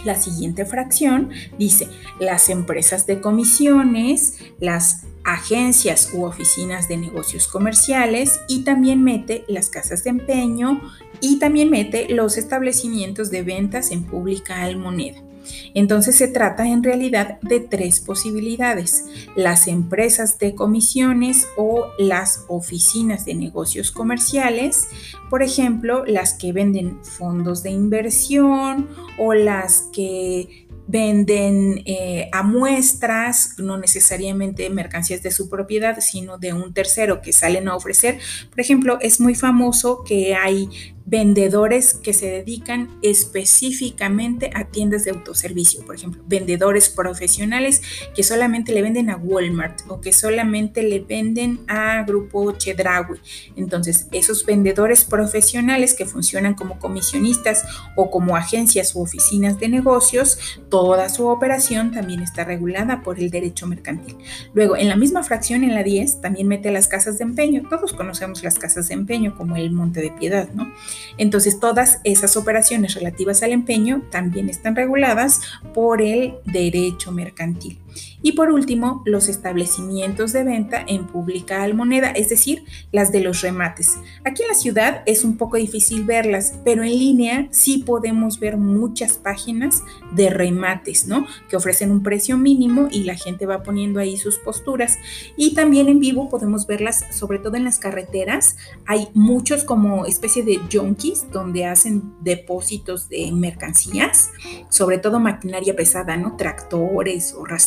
La 0.05 0.15
siguiente 0.15 0.65
fracción 0.65 1.31
dice 1.57 1.87
las 2.19 2.49
empresas 2.49 3.05
de 3.07 3.21
comisiones, 3.21 4.37
las 4.59 5.04
agencias 5.25 6.11
u 6.13 6.23
oficinas 6.23 6.87
de 6.87 6.97
negocios 6.97 7.47
comerciales 7.47 8.39
y 8.47 8.63
también 8.63 9.03
mete 9.03 9.43
las 9.47 9.69
casas 9.69 10.03
de 10.03 10.11
empeño 10.11 10.81
y 11.19 11.39
también 11.39 11.69
mete 11.69 12.07
los 12.09 12.37
establecimientos 12.37 13.31
de 13.31 13.41
ventas 13.41 13.91
en 13.91 14.03
pública 14.03 14.61
al 14.61 14.77
moneda. 14.77 15.25
Entonces 15.73 16.15
se 16.15 16.27
trata 16.27 16.67
en 16.67 16.83
realidad 16.83 17.39
de 17.41 17.59
tres 17.59 17.99
posibilidades. 17.99 19.05
Las 19.35 19.67
empresas 19.67 20.39
de 20.39 20.55
comisiones 20.55 21.47
o 21.57 21.87
las 21.97 22.45
oficinas 22.47 23.25
de 23.25 23.35
negocios 23.35 23.91
comerciales, 23.91 24.87
por 25.29 25.43
ejemplo, 25.43 26.05
las 26.05 26.33
que 26.33 26.51
venden 26.51 27.03
fondos 27.03 27.63
de 27.63 27.71
inversión 27.71 28.87
o 29.17 29.33
las 29.33 29.89
que 29.93 30.64
venden 30.87 31.81
eh, 31.85 32.29
a 32.31 32.43
muestras, 32.43 33.55
no 33.57 33.77
necesariamente 33.77 34.69
mercancías 34.69 35.23
de 35.23 35.31
su 35.31 35.49
propiedad, 35.49 35.99
sino 35.99 36.37
de 36.37 36.53
un 36.53 36.73
tercero 36.73 37.21
que 37.21 37.33
salen 37.33 37.67
a 37.67 37.75
ofrecer. 37.75 38.19
Por 38.49 38.59
ejemplo, 38.59 38.97
es 39.01 39.19
muy 39.19 39.35
famoso 39.35 40.03
que 40.03 40.35
hay 40.35 40.69
vendedores 41.05 41.93
que 41.93 42.13
se 42.13 42.27
dedican 42.27 42.97
específicamente 43.03 44.49
a 44.55 44.65
tiendas 44.65 45.05
de 45.05 45.11
autoservicio, 45.11 45.85
por 45.85 45.95
ejemplo, 45.95 46.23
vendedores 46.25 46.89
profesionales 46.89 47.81
que 48.15 48.23
solamente 48.23 48.73
le 48.73 48.81
venden 48.81 49.11
a 49.11 49.17
Walmart 49.17 49.81
o 49.87 50.01
que 50.01 50.11
solamente 50.11 50.81
le 50.81 50.99
venden 51.01 51.59
a 51.67 52.03
Grupo 52.03 52.51
Chedraui. 52.53 53.19
Entonces, 53.55 54.07
esos 54.11 54.45
vendedores 54.45 55.03
profesionales 55.03 55.93
que 55.93 56.07
funcionan 56.07 56.55
como 56.55 56.79
comisionistas 56.79 57.65
o 57.95 58.09
como 58.09 58.35
agencias 58.35 58.95
u 58.95 59.01
oficinas 59.01 59.59
de 59.59 59.69
negocios, 59.69 60.39
toda 60.75 61.07
su 61.07 61.27
operación 61.27 61.93
también 61.93 62.19
está 62.19 62.43
regulada 62.43 63.01
por 63.01 63.17
el 63.17 63.29
derecho 63.29 63.65
mercantil. 63.65 64.17
Luego, 64.53 64.75
en 64.75 64.89
la 64.89 64.97
misma 64.97 65.23
fracción, 65.23 65.63
en 65.63 65.73
la 65.73 65.83
10, 65.83 66.19
también 66.19 66.49
mete 66.49 66.69
las 66.69 66.89
casas 66.89 67.17
de 67.17 67.23
empeño. 67.23 67.63
Todos 67.69 67.93
conocemos 67.93 68.43
las 68.43 68.59
casas 68.59 68.89
de 68.89 68.95
empeño 68.95 69.37
como 69.37 69.55
el 69.55 69.71
Monte 69.71 70.01
de 70.01 70.11
Piedad, 70.11 70.49
¿no? 70.53 70.69
Entonces, 71.17 71.61
todas 71.61 72.01
esas 72.03 72.35
operaciones 72.35 72.93
relativas 72.93 73.41
al 73.41 73.53
empeño 73.53 74.01
también 74.11 74.49
están 74.49 74.75
reguladas 74.75 75.39
por 75.73 76.01
el 76.01 76.33
derecho 76.43 77.13
mercantil. 77.13 77.79
Y 78.21 78.31
por 78.33 78.51
último, 78.51 79.03
los 79.05 79.29
establecimientos 79.29 80.33
de 80.33 80.43
venta 80.43 80.83
en 80.87 81.05
pública 81.05 81.63
almoneda, 81.63 82.09
es 82.09 82.29
decir, 82.29 82.65
las 82.91 83.11
de 83.11 83.21
los 83.21 83.41
remates. 83.41 83.97
Aquí 84.23 84.41
en 84.41 84.47
la 84.47 84.55
ciudad 84.55 85.03
es 85.05 85.23
un 85.23 85.37
poco 85.37 85.57
difícil 85.57 86.03
verlas, 86.03 86.55
pero 86.65 86.83
en 86.83 86.97
línea 86.97 87.47
sí 87.51 87.83
podemos 87.85 88.39
ver 88.39 88.57
muchas 88.57 89.13
páginas 89.13 89.83
de 90.13 90.29
remates, 90.29 90.64
¿no? 91.07 91.27
Que 91.49 91.55
ofrecen 91.55 91.91
un 91.91 92.03
precio 92.03 92.37
mínimo 92.37 92.87
y 92.91 93.03
la 93.03 93.15
gente 93.15 93.45
va 93.45 93.63
poniendo 93.63 93.99
ahí 93.99 94.17
sus 94.17 94.37
posturas. 94.37 94.97
Y 95.37 95.53
también 95.53 95.87
en 95.87 95.99
vivo 95.99 96.29
podemos 96.29 96.67
verlas, 96.67 97.05
sobre 97.11 97.39
todo 97.39 97.55
en 97.55 97.63
las 97.63 97.79
carreteras. 97.79 98.57
Hay 98.85 99.09
muchos 99.13 99.63
como 99.63 100.05
especie 100.05 100.43
de 100.43 100.59
junkies 100.71 101.31
donde 101.31 101.65
hacen 101.65 102.13
depósitos 102.21 103.09
de 103.09 103.31
mercancías, 103.31 104.31
sobre 104.69 104.97
todo 104.97 105.19
maquinaria 105.19 105.75
pesada, 105.75 106.17
¿no? 106.17 106.35
Tractores 106.35 107.33
o 107.33 107.45
rastrillos 107.45 107.65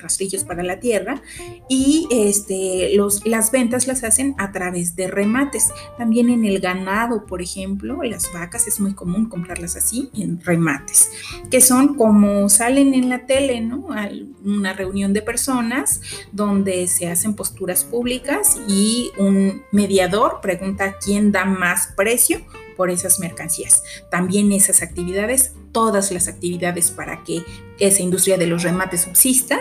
rastrillos, 0.00 0.44
para 0.44 0.62
la 0.62 0.80
tierra, 0.80 1.22
y 1.68 2.06
este, 2.10 2.94
los, 2.94 3.26
las 3.26 3.50
ventas 3.50 3.86
las 3.86 4.04
hacen 4.04 4.34
a 4.38 4.52
través 4.52 4.96
de 4.96 5.08
remates. 5.08 5.70
También 5.96 6.30
en 6.30 6.44
el 6.44 6.60
ganado, 6.60 7.26
por 7.26 7.42
ejemplo, 7.42 8.02
las 8.02 8.32
vacas 8.32 8.66
es 8.66 8.80
muy 8.80 8.94
común 8.94 9.28
comprarlas 9.28 9.76
así, 9.76 10.10
en 10.14 10.40
remates, 10.42 11.10
que 11.50 11.60
son 11.60 11.94
como 12.08 12.48
salen 12.48 12.94
en 12.94 13.10
la 13.10 13.26
tele, 13.26 13.60
¿no? 13.60 13.88
Una 14.42 14.72
reunión 14.72 15.12
de 15.12 15.20
personas 15.20 16.00
donde 16.32 16.86
se 16.86 17.06
hacen 17.10 17.34
posturas 17.34 17.84
públicas 17.84 18.56
y 18.66 19.10
un 19.18 19.62
mediador 19.72 20.40
pregunta 20.40 20.96
quién 21.04 21.32
da 21.32 21.44
más 21.44 21.88
precio 21.98 22.40
por 22.78 22.88
esas 22.88 23.18
mercancías. 23.20 23.82
También 24.10 24.52
esas 24.52 24.80
actividades, 24.80 25.52
todas 25.70 26.10
las 26.10 26.28
actividades 26.28 26.90
para 26.90 27.22
que 27.24 27.42
esa 27.78 28.00
industria 28.00 28.38
de 28.38 28.46
los 28.46 28.62
remates 28.62 29.02
subsista, 29.02 29.58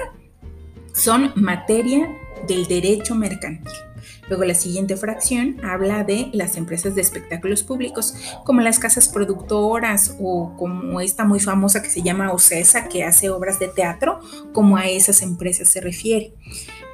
son 0.94 1.34
materia 1.36 2.08
del 2.48 2.66
derecho 2.66 3.13
mercantil. 3.13 3.87
Luego 4.29 4.43
la 4.43 4.55
siguiente 4.55 4.98
fracción 4.98 5.57
habla 5.63 6.03
de 6.03 6.29
las 6.34 6.57
empresas 6.57 6.96
de 6.96 7.01
espectáculos 7.01 7.63
públicos, 7.63 8.13
como 8.43 8.62
las 8.62 8.79
casas 8.79 9.07
productoras 9.07 10.15
o 10.19 10.53
como 10.57 11.00
esta 11.01 11.24
muy 11.24 11.39
famosa 11.39 11.81
que 11.81 11.89
se 11.89 12.01
llama 12.01 12.31
OCESA, 12.31 12.89
que 12.89 13.03
hace 13.03 13.29
obras 13.29 13.60
de 13.60 13.67
teatro, 13.67 14.19
como 14.53 14.77
a 14.77 14.88
esas 14.88 15.22
empresas 15.22 15.69
se 15.69 15.81
refiere. 15.81 16.34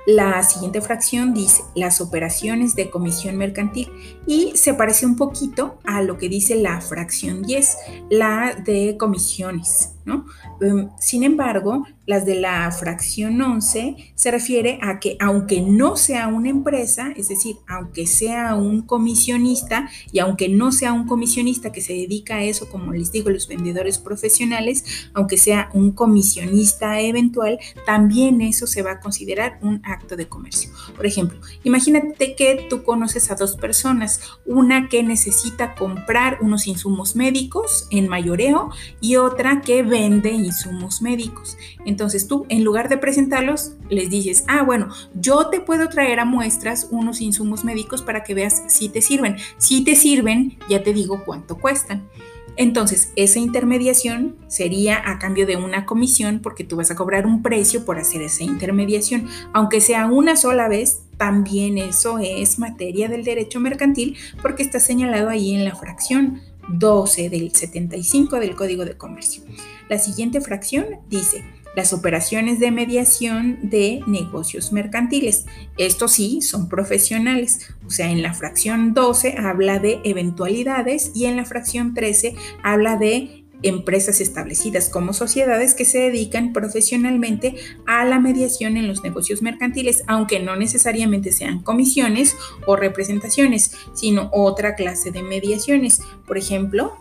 La 0.05 0.43
siguiente 0.43 0.81
fracción 0.81 1.33
dice 1.33 1.63
las 1.75 2.01
operaciones 2.01 2.75
de 2.75 2.89
comisión 2.89 3.37
mercantil 3.37 3.89
y 4.27 4.51
se 4.55 4.73
parece 4.73 5.05
un 5.05 5.15
poquito 5.15 5.79
a 5.85 6.01
lo 6.01 6.17
que 6.17 6.27
dice 6.27 6.55
la 6.55 6.81
fracción 6.81 7.41
10, 7.41 7.77
la 8.09 8.53
de 8.53 8.97
comisiones. 8.97 9.91
Em, 10.61 10.89
sin 10.99 11.23
embargo, 11.23 11.85
las 12.05 12.25
de 12.25 12.35
la 12.35 12.69
fracción 12.71 13.41
11 13.41 13.95
se 14.15 14.31
refiere 14.31 14.77
a 14.81 14.99
que 14.99 15.15
aunque 15.19 15.61
no 15.61 15.95
sea 15.95 16.27
una 16.27 16.49
empresa, 16.49 17.13
es 17.15 17.29
decir, 17.29 17.55
aunque 17.67 18.07
sea 18.07 18.55
un 18.55 18.81
comisionista 18.81 19.89
y 20.11 20.19
aunque 20.19 20.49
no 20.49 20.71
sea 20.71 20.91
un 20.91 21.07
comisionista 21.07 21.71
que 21.71 21.81
se 21.81 21.93
dedica 21.93 22.35
a 22.35 22.43
eso, 22.43 22.69
como 22.69 22.91
les 22.91 23.11
digo, 23.11 23.29
los 23.29 23.47
vendedores 23.47 23.97
profesionales, 23.97 24.83
aunque 25.13 25.37
sea 25.37 25.69
un 25.73 25.91
comisionista 25.91 26.99
eventual, 26.99 27.59
también 27.85 28.41
eso 28.41 28.67
se 28.67 28.81
va 28.81 28.91
a 28.93 28.99
considerar 28.99 29.59
un 29.61 29.81
acto 29.85 30.17
de 30.17 30.27
comercio. 30.27 30.71
Por 30.95 31.05
ejemplo, 31.05 31.39
imagínate 31.63 32.35
que 32.35 32.67
tú 32.69 32.83
conoces 32.83 33.31
a 33.31 33.35
dos 33.35 33.55
personas, 33.55 34.19
una 34.45 34.89
que 34.89 35.03
necesita 35.03 35.75
comprar 35.75 36.39
unos 36.41 36.67
insumos 36.67 37.15
médicos 37.15 37.87
en 37.91 38.07
mayoreo 38.09 38.71
y 38.99 39.15
otra 39.15 39.61
que 39.61 39.83
vende 39.93 40.31
insumos 40.31 41.03
médicos. 41.03 41.55
Entonces 41.85 42.27
tú, 42.27 42.47
en 42.49 42.63
lugar 42.63 42.89
de 42.89 42.97
presentarlos, 42.97 43.73
les 43.89 44.09
dices, 44.09 44.43
ah, 44.47 44.63
bueno, 44.63 44.87
yo 45.13 45.49
te 45.49 45.59
puedo 45.59 45.87
traer 45.87 46.19
a 46.19 46.25
muestras 46.25 46.87
unos 46.89 47.21
insumos 47.21 47.63
médicos 47.63 48.01
para 48.01 48.23
que 48.23 48.33
veas 48.33 48.63
si 48.65 48.89
te 48.89 49.03
sirven. 49.03 49.37
Si 49.59 49.83
te 49.83 49.95
sirven, 49.95 50.57
ya 50.67 50.81
te 50.81 50.93
digo 50.93 51.23
cuánto 51.23 51.59
cuestan. 51.59 52.09
Entonces, 52.55 53.13
esa 53.15 53.37
intermediación 53.37 54.35
sería 54.47 54.99
a 55.11 55.19
cambio 55.19 55.45
de 55.45 55.57
una 55.57 55.85
comisión 55.85 56.39
porque 56.39 56.63
tú 56.63 56.77
vas 56.77 56.89
a 56.89 56.95
cobrar 56.95 57.27
un 57.27 57.43
precio 57.43 57.85
por 57.85 57.99
hacer 57.99 58.23
esa 58.23 58.43
intermediación. 58.43 59.27
Aunque 59.53 59.79
sea 59.79 60.07
una 60.07 60.35
sola 60.35 60.67
vez, 60.67 61.03
también 61.17 61.77
eso 61.77 62.17
es 62.17 62.57
materia 62.57 63.09
del 63.09 63.23
derecho 63.23 63.59
mercantil 63.59 64.17
porque 64.41 64.63
está 64.63 64.79
señalado 64.79 65.29
ahí 65.29 65.53
en 65.53 65.65
la 65.65 65.75
fracción 65.75 66.41
12 66.69 67.29
del 67.29 67.53
75 67.53 68.39
del 68.39 68.55
Código 68.55 68.85
de 68.85 68.97
Comercio. 68.97 69.43
La 69.89 69.99
siguiente 69.99 70.41
fracción 70.41 70.85
dice, 71.09 71.43
las 71.75 71.93
operaciones 71.93 72.59
de 72.59 72.71
mediación 72.71 73.57
de 73.63 74.01
negocios 74.05 74.71
mercantiles. 74.71 75.45
Estos 75.77 76.13
sí 76.13 76.41
son 76.41 76.69
profesionales, 76.69 77.73
o 77.85 77.89
sea, 77.89 78.11
en 78.11 78.21
la 78.21 78.33
fracción 78.33 78.93
12 78.93 79.35
habla 79.39 79.79
de 79.79 79.99
eventualidades 80.03 81.11
y 81.15 81.25
en 81.25 81.35
la 81.35 81.45
fracción 81.45 81.93
13 81.93 82.35
habla 82.61 82.97
de 82.97 83.42
empresas 83.63 84.21
establecidas 84.21 84.89
como 84.89 85.13
sociedades 85.13 85.73
que 85.73 85.85
se 85.85 85.99
dedican 85.99 86.53
profesionalmente 86.53 87.55
a 87.85 88.05
la 88.05 88.19
mediación 88.19 88.77
en 88.77 88.87
los 88.87 89.03
negocios 89.03 89.41
mercantiles, 89.41 90.03
aunque 90.07 90.39
no 90.39 90.55
necesariamente 90.55 91.31
sean 91.31 91.63
comisiones 91.63 92.35
o 92.65 92.75
representaciones, 92.75 93.75
sino 93.93 94.29
otra 94.31 94.75
clase 94.75 95.11
de 95.11 95.23
mediaciones. 95.23 96.01
Por 96.27 96.37
ejemplo, 96.37 96.93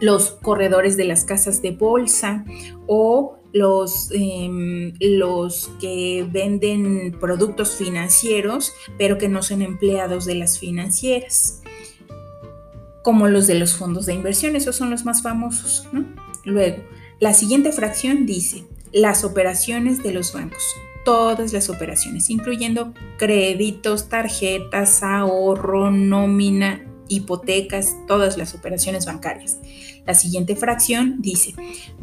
los 0.00 0.30
corredores 0.30 0.96
de 0.96 1.04
las 1.04 1.24
casas 1.24 1.62
de 1.62 1.72
bolsa 1.72 2.44
o 2.86 3.38
los, 3.52 4.10
em, 4.12 4.94
los 4.98 5.70
que 5.80 6.26
venden 6.30 7.16
productos 7.20 7.76
financieros, 7.76 8.72
pero 8.98 9.18
que 9.18 9.28
no 9.28 9.42
son 9.42 9.62
empleados 9.62 10.24
de 10.24 10.36
las 10.36 10.58
financieras 10.58 11.61
como 13.02 13.28
los 13.28 13.46
de 13.46 13.54
los 13.56 13.74
fondos 13.74 14.06
de 14.06 14.14
inversión, 14.14 14.56
esos 14.56 14.76
son 14.76 14.90
los 14.90 15.04
más 15.04 15.22
famosos. 15.22 15.88
Luego, 16.44 16.82
la 17.20 17.34
siguiente 17.34 17.72
fracción 17.72 18.26
dice 18.26 18.64
las 18.92 19.24
operaciones 19.24 20.02
de 20.02 20.12
los 20.12 20.32
bancos, 20.32 20.62
todas 21.04 21.52
las 21.52 21.70
operaciones, 21.70 22.30
incluyendo 22.30 22.92
créditos, 23.16 24.08
tarjetas, 24.08 25.02
ahorro, 25.02 25.90
nómina, 25.90 26.84
hipotecas, 27.08 27.96
todas 28.06 28.36
las 28.38 28.54
operaciones 28.54 29.06
bancarias. 29.06 29.58
La 30.06 30.14
siguiente 30.14 30.56
fracción 30.56 31.16
dice 31.20 31.54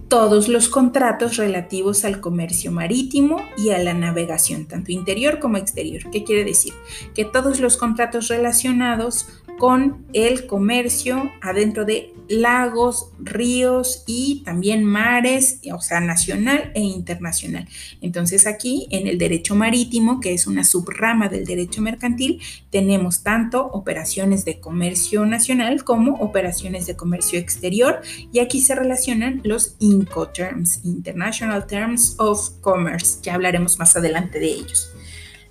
todos 0.08 0.48
los 0.48 0.70
contratos 0.70 1.38
relativos 1.38 2.04
al 2.04 2.20
comercio 2.20 2.72
marítimo 2.72 3.42
y 3.58 3.70
a 3.70 3.78
la 3.78 3.94
navegación, 3.94 4.66
tanto 4.66 4.92
interior 4.92 5.40
como 5.40 5.58
exterior. 5.58 6.10
¿Qué 6.12 6.24
quiere 6.24 6.44
decir? 6.44 6.74
Que 7.14 7.26
todos 7.26 7.60
los 7.60 7.78
contratos 7.78 8.28
relacionados 8.28 9.28
con 9.60 10.08
el 10.14 10.48
comercio 10.48 11.32
adentro 11.42 11.86
de 11.86 12.14
lagos, 12.30 13.12
ríos 13.20 14.04
y 14.08 14.44
también 14.46 14.86
mares, 14.86 15.60
o 15.74 15.82
sea, 15.82 16.00
nacional 16.00 16.72
e 16.76 16.80
internacional. 16.80 17.68
Entonces 18.02 18.48
aquí 18.48 18.88
en 18.92 19.08
el 19.08 19.18
derecho 19.18 19.56
marítimo, 19.56 20.20
que 20.20 20.34
es 20.34 20.48
una 20.48 20.64
subrama 20.64 21.28
del 21.28 21.46
derecho 21.46 21.82
mercantil, 21.82 22.42
tenemos 22.70 23.24
tanto 23.24 23.66
operaciones 23.66 24.46
de 24.46 24.60
comercio 24.60 25.26
nacional 25.26 25.84
como 25.84 26.14
operaciones 26.16 26.88
de 26.88 26.96
comercio 26.96 27.38
exterior 27.38 28.02
y 28.32 28.40
aquí 28.40 28.62
se 28.62 28.76
relacionan 28.76 29.42
los 29.44 29.76
Incoterms, 29.80 30.86
International 30.86 31.68
Terms 31.68 32.16
of 32.20 32.50
Commerce, 32.62 33.20
que 33.22 33.32
hablaremos 33.32 33.78
más 33.78 33.96
adelante 33.96 34.40
de 34.40 34.48
ellos. 34.48 34.92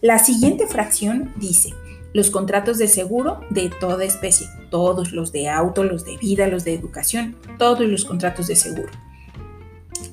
La 0.00 0.20
siguiente 0.20 0.68
fracción 0.68 1.32
dice, 1.36 1.74
los 2.12 2.30
contratos 2.30 2.78
de 2.78 2.88
seguro 2.88 3.40
de 3.50 3.70
toda 3.80 4.04
especie, 4.04 4.48
todos 4.70 5.12
los 5.12 5.32
de 5.32 5.48
auto, 5.48 5.84
los 5.84 6.04
de 6.04 6.16
vida, 6.16 6.46
los 6.48 6.64
de 6.64 6.74
educación, 6.74 7.36
todos 7.58 7.80
los 7.80 8.04
contratos 8.04 8.46
de 8.46 8.56
seguro. 8.56 8.90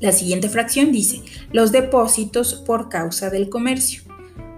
La 0.01 0.11
siguiente 0.11 0.49
fracción 0.49 0.91
dice 0.91 1.21
los 1.51 1.71
depósitos 1.71 2.55
por 2.55 2.89
causa 2.89 3.29
del 3.29 3.49
comercio. 3.49 4.03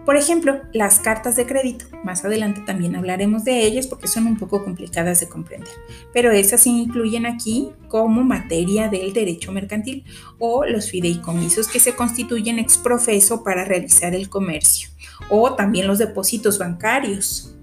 Por 0.07 0.15
ejemplo, 0.15 0.61
las 0.71 0.99
cartas 1.01 1.35
de 1.35 1.45
crédito. 1.45 1.83
Más 2.05 2.23
adelante 2.23 2.61
también 2.65 2.95
hablaremos 2.95 3.43
de 3.43 3.65
ellas 3.65 3.87
porque 3.87 4.07
son 4.07 4.25
un 4.25 4.37
poco 4.37 4.63
complicadas 4.63 5.19
de 5.19 5.27
comprender, 5.27 5.67
pero 6.13 6.31
esas 6.31 6.61
se 6.61 6.69
incluyen 6.69 7.25
aquí 7.25 7.71
como 7.89 8.23
materia 8.23 8.87
del 8.87 9.11
derecho 9.11 9.51
mercantil 9.51 10.05
o 10.39 10.63
los 10.63 10.91
fideicomisos 10.91 11.67
que 11.67 11.81
se 11.81 11.93
constituyen 11.93 12.57
ex 12.57 12.77
profeso 12.77 13.43
para 13.43 13.65
realizar 13.65 14.15
el 14.15 14.29
comercio 14.29 14.87
o 15.29 15.55
también 15.55 15.87
los 15.87 15.97
depósitos 15.97 16.57
bancarios. 16.57 17.53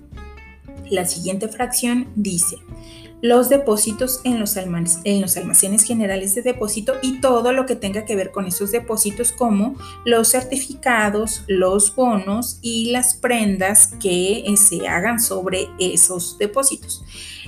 La 0.91 1.07
siguiente 1.07 1.49
fracción 1.49 2.09
dice, 2.15 2.59
los 3.25 3.49
depósitos 3.49 4.21
en 4.25 4.38
los, 4.38 4.54
en 4.59 5.23
los, 5.23 5.37
almacenes 5.38 5.85
generales 5.85 6.35
de 6.35 6.43
depósito 6.43 6.93
y 7.00 7.23
todo 7.23 7.54
lo 7.54 7.64
que 7.64 7.75
tenga 7.75 8.04
que 8.04 8.16
ver 8.16 8.31
con 8.31 8.45
esos 8.45 8.71
depósitos 8.71 9.33
como 9.33 9.76
los 10.04 10.28
certificados, 10.28 11.43
los 11.47 11.97
bonos 11.97 12.59
y 12.61 12.90
las 12.90 13.14
prendas 13.14 13.95
que 13.99 14.40
eh, 14.40 14.57
se 14.59 14.87
hagan 14.87 15.21
sobre 15.21 15.71
esos 15.78 16.37
depósitos. 16.37 17.02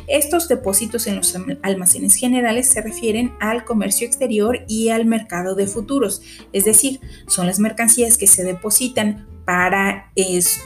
Estos 0.06 0.48
depósitos 0.48 1.06
en 1.06 1.16
los 1.16 1.36
almacenes 1.62 2.14
generales 2.14 2.68
se 2.68 2.80
refieren 2.80 3.34
al 3.40 3.64
comercio 3.64 4.06
exterior 4.06 4.64
y 4.68 4.90
al 4.90 5.04
mercado 5.04 5.54
de 5.54 5.66
futuros, 5.66 6.22
es 6.52 6.64
decir, 6.64 7.00
son 7.26 7.46
las 7.46 7.58
mercancías 7.58 8.16
que 8.16 8.26
se 8.26 8.44
depositan 8.44 9.26
para 9.44 10.12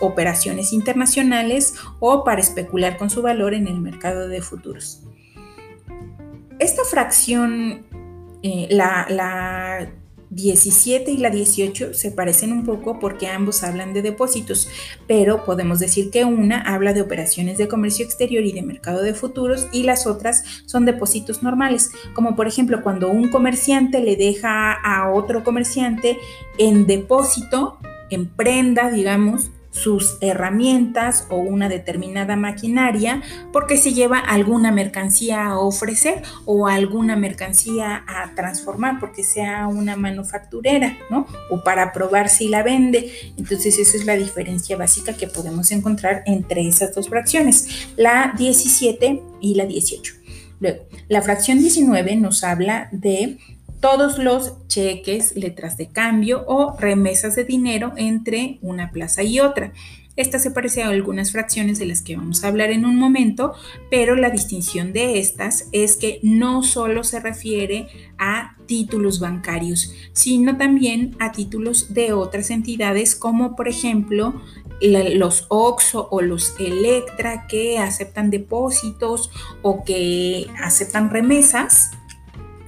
operaciones 0.00 0.72
internacionales 0.72 1.74
o 2.00 2.24
para 2.24 2.40
especular 2.40 2.96
con 2.96 3.10
su 3.10 3.22
valor 3.22 3.54
en 3.54 3.66
el 3.66 3.80
mercado 3.80 4.28
de 4.28 4.40
futuros. 4.40 5.02
Esta 6.58 6.82
fracción, 6.84 7.86
eh, 8.42 8.68
la, 8.70 9.06
la 9.08 9.90
17 10.30 11.10
y 11.10 11.16
la 11.18 11.30
18 11.30 11.92
se 11.92 12.12
parecen 12.12 12.52
un 12.52 12.64
poco 12.64 12.98
porque 12.98 13.26
ambos 13.26 13.62
hablan 13.62 13.92
de 13.92 14.02
depósitos, 14.02 14.68
pero 15.06 15.44
podemos 15.44 15.80
decir 15.80 16.10
que 16.10 16.24
una 16.24 16.60
habla 16.60 16.92
de 16.92 17.02
operaciones 17.02 17.58
de 17.58 17.68
comercio 17.68 18.04
exterior 18.04 18.44
y 18.44 18.52
de 18.52 18.62
mercado 18.62 19.02
de 19.02 19.14
futuros 19.14 19.66
y 19.72 19.82
las 19.82 20.06
otras 20.06 20.44
son 20.66 20.84
depósitos 20.84 21.42
normales, 21.42 21.90
como 22.14 22.36
por 22.36 22.46
ejemplo 22.46 22.82
cuando 22.82 23.10
un 23.10 23.28
comerciante 23.28 24.00
le 24.00 24.16
deja 24.16 24.72
a 24.72 25.12
otro 25.12 25.42
comerciante 25.42 26.18
en 26.58 26.86
depósito 26.86 27.78
en 28.10 28.26
prenda, 28.26 28.90
digamos, 28.90 29.50
sus 29.82 30.18
herramientas 30.20 31.26
o 31.30 31.36
una 31.36 31.68
determinada 31.68 32.36
maquinaria 32.36 33.22
porque 33.52 33.76
se 33.76 33.92
lleva 33.92 34.18
alguna 34.18 34.70
mercancía 34.72 35.46
a 35.46 35.58
ofrecer 35.58 36.22
o 36.44 36.66
alguna 36.66 37.16
mercancía 37.16 38.04
a 38.06 38.34
transformar 38.34 39.00
porque 39.00 39.24
sea 39.24 39.66
una 39.66 39.96
manufacturera, 39.96 40.96
¿no? 41.10 41.26
O 41.50 41.62
para 41.62 41.92
probar 41.92 42.28
si 42.28 42.48
la 42.48 42.62
vende. 42.62 43.10
Entonces 43.36 43.78
esa 43.78 43.96
es 43.96 44.04
la 44.04 44.16
diferencia 44.16 44.76
básica 44.76 45.14
que 45.14 45.26
podemos 45.26 45.70
encontrar 45.70 46.22
entre 46.26 46.66
esas 46.66 46.94
dos 46.94 47.08
fracciones, 47.08 47.88
la 47.96 48.34
17 48.36 49.22
y 49.40 49.54
la 49.54 49.66
18. 49.66 50.14
Luego, 50.60 50.84
la 51.08 51.22
fracción 51.22 51.58
19 51.58 52.16
nos 52.16 52.44
habla 52.44 52.88
de 52.92 53.38
todos 53.80 54.18
los 54.18 54.66
cheques, 54.68 55.34
letras 55.36 55.76
de 55.76 55.88
cambio 55.88 56.44
o 56.46 56.76
remesas 56.78 57.34
de 57.34 57.44
dinero 57.44 57.92
entre 57.96 58.58
una 58.62 58.90
plaza 58.90 59.22
y 59.22 59.40
otra. 59.40 59.72
Esta 60.16 60.38
se 60.38 60.50
parece 60.50 60.82
a 60.82 60.88
algunas 60.88 61.32
fracciones 61.32 61.78
de 61.78 61.86
las 61.86 62.02
que 62.02 62.16
vamos 62.16 62.44
a 62.44 62.48
hablar 62.48 62.70
en 62.70 62.84
un 62.84 62.96
momento, 62.96 63.54
pero 63.90 64.16
la 64.16 64.28
distinción 64.28 64.92
de 64.92 65.18
estas 65.18 65.68
es 65.72 65.96
que 65.96 66.20
no 66.22 66.62
solo 66.62 67.04
se 67.04 67.20
refiere 67.20 67.88
a 68.18 68.56
títulos 68.66 69.18
bancarios, 69.18 69.94
sino 70.12 70.58
también 70.58 71.16
a 71.20 71.32
títulos 71.32 71.94
de 71.94 72.12
otras 72.12 72.50
entidades 72.50 73.14
como 73.14 73.56
por 73.56 73.68
ejemplo 73.68 74.34
los 74.82 75.46
OXO 75.48 76.08
o 76.10 76.20
los 76.22 76.54
Electra 76.58 77.46
que 77.46 77.78
aceptan 77.78 78.30
depósitos 78.30 79.30
o 79.62 79.84
que 79.84 80.48
aceptan 80.62 81.10
remesas 81.10 81.92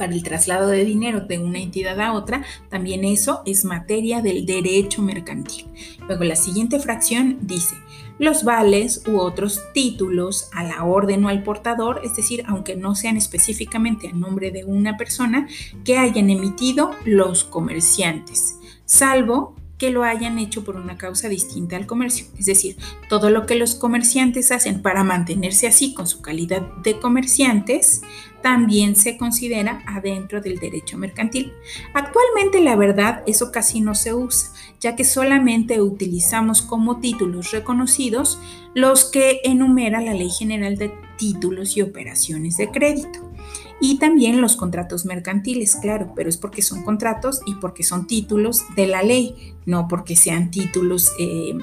para 0.03 0.15
el 0.15 0.25
traslado 0.25 0.67
de 0.67 0.85
dinero 0.85 1.21
de 1.21 1.39
una 1.39 1.61
entidad 1.61 2.01
a 2.01 2.13
otra, 2.13 2.43
también 2.69 3.05
eso 3.05 3.41
es 3.47 3.65
materia 3.65 4.21
del 4.21 4.47
derecho 4.47 5.01
mercantil. 5.01 5.67
Luego 6.09 6.25
la 6.25 6.35
siguiente 6.35 6.81
fracción 6.81 7.39
dice, 7.43 7.77
los 8.19 8.43
vales 8.43 9.05
u 9.07 9.21
otros 9.21 9.63
títulos 9.73 10.51
a 10.55 10.65
la 10.65 10.83
orden 10.83 11.25
o 11.25 11.29
al 11.29 11.45
portador, 11.45 12.01
es 12.03 12.17
decir, 12.17 12.43
aunque 12.49 12.75
no 12.75 12.97
sean 12.97 13.17
específicamente 13.17 14.09
a 14.09 14.13
nombre 14.13 14.51
de 14.51 14.65
una 14.65 14.97
persona, 14.97 15.47
que 15.85 15.99
hayan 15.99 16.31
emitido 16.31 16.91
los 17.05 17.45
comerciantes, 17.45 18.57
salvo 18.85 19.55
que 19.83 19.91
lo 19.91 20.05
hayan 20.05 20.39
hecho 20.39 20.63
por 20.63 20.77
una 20.77 20.97
causa 20.97 21.29
distinta 21.29 21.75
al 21.75 21.87
comercio. 21.87 22.27
Es 22.39 22.47
decir, 22.47 22.77
todo 23.09 23.31
lo 23.31 23.47
que 23.47 23.57
los 23.57 23.75
comerciantes 23.75 24.53
hacen 24.53 24.81
para 24.81 25.03
mantenerse 25.03 25.67
así 25.67 25.93
con 25.93 26.07
su 26.07 26.23
calidad 26.23 26.63
de 26.85 27.01
comerciantes, 27.01 28.03
también 28.43 28.97
se 28.97 29.17
considera 29.17 29.83
adentro 29.87 30.41
del 30.41 30.59
derecho 30.59 30.99
mercantil. 30.99 31.53
Actualmente, 31.95 32.61
la 32.61 32.77
verdad, 32.77 33.23
eso 33.27 33.51
casi 33.53 33.81
no 33.81 33.95
se 33.95 34.13
usa, 34.13 34.51
ya 34.81 34.97
que 34.97 35.05
solamente 35.05 35.81
utilizamos 35.81 36.61
como 36.63 36.99
títulos 37.01 37.53
reconocidos 37.53 38.39
los 38.75 39.05
que 39.05 39.41
enumera 39.45 40.01
la 40.01 40.15
Ley 40.15 40.31
General 40.31 40.77
de 40.77 40.93
Títulos 41.17 41.77
y 41.77 41.83
Operaciones 41.83 42.57
de 42.57 42.71
Crédito. 42.71 43.33
Y 43.81 43.99
también 43.99 44.41
los 44.41 44.57
contratos 44.57 45.05
mercantiles, 45.05 45.75
claro, 45.75 46.13
pero 46.15 46.29
es 46.29 46.37
porque 46.37 46.63
son 46.63 46.85
contratos 46.85 47.41
y 47.47 47.55
porque 47.55 47.83
son 47.83 48.07
títulos 48.07 48.63
de 48.77 48.87
la 48.87 49.03
ley, 49.03 49.55
no 49.67 49.89
porque 49.89 50.15
sean 50.15 50.53
títulos 50.53 51.11
eh, 51.19 51.59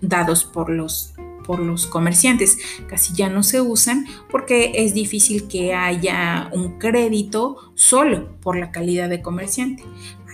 dados 0.00 0.44
por 0.44 0.70
los, 0.70 1.13
por 1.46 1.60
los 1.60 1.86
comerciantes. 1.86 2.58
Casi 2.88 3.14
ya 3.14 3.28
no 3.28 3.42
se 3.42 3.60
usan 3.60 4.06
porque 4.30 4.72
es 4.74 4.94
difícil 4.94 5.46
que 5.46 5.74
haya 5.74 6.50
un 6.52 6.78
crédito 6.78 7.72
solo 7.74 8.36
por 8.40 8.56
la 8.56 8.72
calidad 8.72 9.08
de 9.08 9.22
comerciante. 9.22 9.84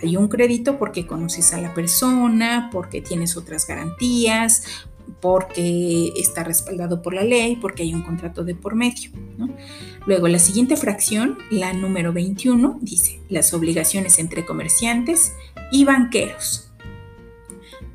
Hay 0.01 0.17
un 0.17 0.27
crédito 0.29 0.79
porque 0.79 1.05
conoces 1.05 1.53
a 1.53 1.61
la 1.61 1.73
persona, 1.75 2.69
porque 2.71 3.01
tienes 3.01 3.37
otras 3.37 3.67
garantías, 3.67 4.63
porque 5.19 6.11
está 6.15 6.43
respaldado 6.43 7.01
por 7.01 7.13
la 7.13 7.23
ley, 7.23 7.55
porque 7.55 7.83
hay 7.83 7.93
un 7.93 8.01
contrato 8.01 8.43
de 8.43 8.55
por 8.55 8.75
medio. 8.75 9.11
Luego, 10.07 10.27
la 10.27 10.39
siguiente 10.39 10.75
fracción, 10.75 11.37
la 11.51 11.73
número 11.73 12.13
21, 12.13 12.79
dice 12.81 13.19
las 13.29 13.53
obligaciones 13.53 14.17
entre 14.17 14.45
comerciantes 14.45 15.33
y 15.71 15.85
banqueros. 15.85 16.70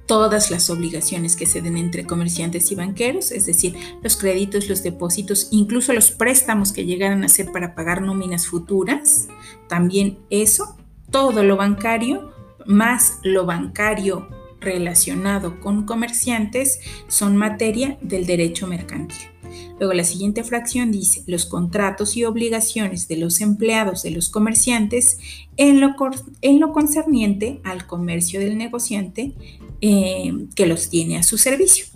Todas 0.06 0.50
las 0.50 0.70
obligaciones 0.70 1.36
que 1.36 1.46
se 1.46 1.60
den 1.60 1.76
entre 1.76 2.06
comerciantes 2.06 2.70
y 2.70 2.74
banqueros, 2.74 3.32
es 3.32 3.46
decir, 3.46 3.74
los 4.02 4.16
créditos, 4.16 4.68
los 4.68 4.82
depósitos, 4.82 5.48
incluso 5.50 5.92
los 5.92 6.10
préstamos 6.10 6.72
que 6.72 6.84
llegaran 6.84 7.24
a 7.24 7.28
ser 7.28 7.50
para 7.50 7.74
pagar 7.74 8.02
nóminas 8.02 8.46
futuras, 8.46 9.28
también 9.68 10.18
eso, 10.30 10.76
todo 11.10 11.42
lo 11.42 11.56
bancario, 11.56 12.32
más 12.66 13.18
lo 13.22 13.46
bancario 13.46 14.28
relacionado 14.60 15.60
con 15.60 15.84
comerciantes 15.84 16.80
son 17.08 17.36
materia 17.36 17.98
del 18.00 18.26
derecho 18.26 18.66
mercantil. 18.66 19.35
Luego 19.78 19.92
la 19.92 20.04
siguiente 20.04 20.44
fracción 20.44 20.90
dice 20.92 21.22
los 21.26 21.46
contratos 21.46 22.16
y 22.16 22.24
obligaciones 22.24 23.08
de 23.08 23.16
los 23.16 23.40
empleados 23.40 24.02
de 24.02 24.10
los 24.10 24.28
comerciantes 24.28 25.18
en 25.56 25.80
lo, 25.80 25.94
en 26.42 26.60
lo 26.60 26.72
concerniente 26.72 27.60
al 27.64 27.86
comercio 27.86 28.40
del 28.40 28.58
negociante 28.58 29.32
eh, 29.80 30.32
que 30.54 30.66
los 30.66 30.88
tiene 30.88 31.18
a 31.18 31.22
su 31.22 31.38
servicio. 31.38 31.86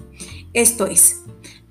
Esto 0.53 0.87
es, 0.87 1.23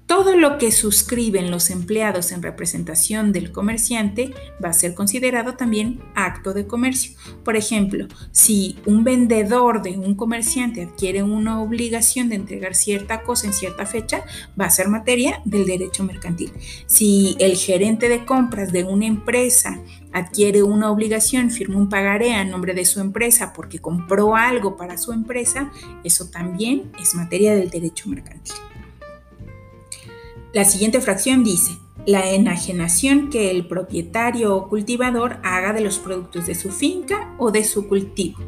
todo 0.10 0.36
lo 0.36 0.58
que 0.58 0.72
suscriben 0.72 1.52
los 1.52 1.70
empleados 1.70 2.32
en 2.32 2.42
representación 2.42 3.32
del 3.32 3.52
comerciante 3.52 4.34
va 4.62 4.70
a 4.70 4.74
ser 4.74 4.96
considerado 4.96 5.54
también 5.54 6.02
acto 6.16 6.56
de 6.56 6.66
comercio. 6.66 7.12
Por 7.46 7.56
ejemplo, 7.56 8.08
si 8.32 8.80
un 8.88 9.04
vendedor 9.04 9.84
de 9.84 10.00
un 10.00 10.16
comerciante 10.16 10.82
adquiere 10.82 11.22
una 11.22 11.62
obligación 11.62 12.28
de 12.28 12.38
entregar 12.38 12.74
cierta 12.74 13.22
cosa 13.22 13.46
en 13.46 13.54
cierta 13.54 13.86
fecha, 13.86 14.26
va 14.60 14.66
a 14.66 14.72
ser 14.72 14.88
materia 14.88 15.44
del 15.46 15.68
derecho 15.68 16.04
mercantil. 16.04 16.54
Si 16.88 17.36
el 17.38 17.56
gerente 17.56 18.10
de 18.10 18.26
compras 18.26 18.72
de 18.72 18.86
una 18.86 19.06
empresa 19.06 19.80
adquiere 20.12 20.64
una 20.64 20.90
obligación, 20.90 21.52
firma 21.52 21.78
un 21.78 21.88
pagaré 21.88 22.34
a 22.34 22.44
nombre 22.44 22.74
de 22.74 22.86
su 22.86 23.00
empresa 23.00 23.54
porque 23.54 23.78
compró 23.78 24.36
algo 24.36 24.76
para 24.76 24.98
su 24.98 25.14
empresa, 25.14 25.72
eso 26.04 26.32
también 26.32 26.92
es 27.00 27.14
materia 27.14 27.54
del 27.54 27.70
derecho 27.70 28.10
mercantil. 28.10 28.56
La 30.52 30.66
siguiente 30.66 31.00
fracción 31.00 31.44
dice, 31.44 31.78
la 32.08 32.32
enajenación 32.32 33.30
que 33.30 33.52
el 33.52 33.68
propietario 33.68 34.56
o 34.56 34.68
cultivador 34.68 35.38
haga 35.44 35.74
de 35.74 35.82
los 35.82 36.00
productos 36.00 36.48
de 36.48 36.56
su 36.56 36.72
finca 36.72 37.36
o 37.38 37.52
de 37.52 37.64
su 37.64 37.88
cultivo. 37.88 38.40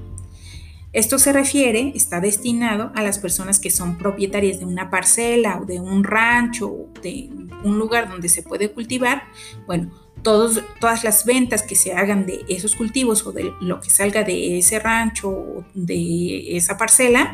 Esto 0.93 1.19
se 1.19 1.31
refiere, 1.31 1.93
está 1.95 2.19
destinado 2.19 2.91
a 2.95 3.03
las 3.03 3.19
personas 3.19 3.59
que 3.59 3.69
son 3.69 3.99
propietarias 3.99 4.59
de 4.59 4.65
una 4.65 4.89
parcela 4.89 5.59
o 5.61 5.65
de 5.65 5.79
un 5.79 6.03
rancho 6.03 6.69
o 6.69 6.89
de 7.03 7.29
un 7.63 7.77
lugar 7.77 8.09
donde 8.09 8.29
se 8.29 8.41
puede 8.41 8.71
cultivar. 8.71 9.23
Bueno, 9.67 9.91
todos, 10.23 10.61
todas 10.79 11.03
las 11.03 11.23
ventas 11.23 11.61
que 11.61 11.75
se 11.75 11.93
hagan 11.93 12.25
de 12.25 12.43
esos 12.49 12.75
cultivos 12.75 13.25
o 13.27 13.31
de 13.31 13.53
lo 13.61 13.79
que 13.79 13.91
salga 13.91 14.23
de 14.23 14.57
ese 14.57 14.79
rancho 14.79 15.29
o 15.29 15.65
de 15.75 16.57
esa 16.57 16.77
parcela 16.77 17.33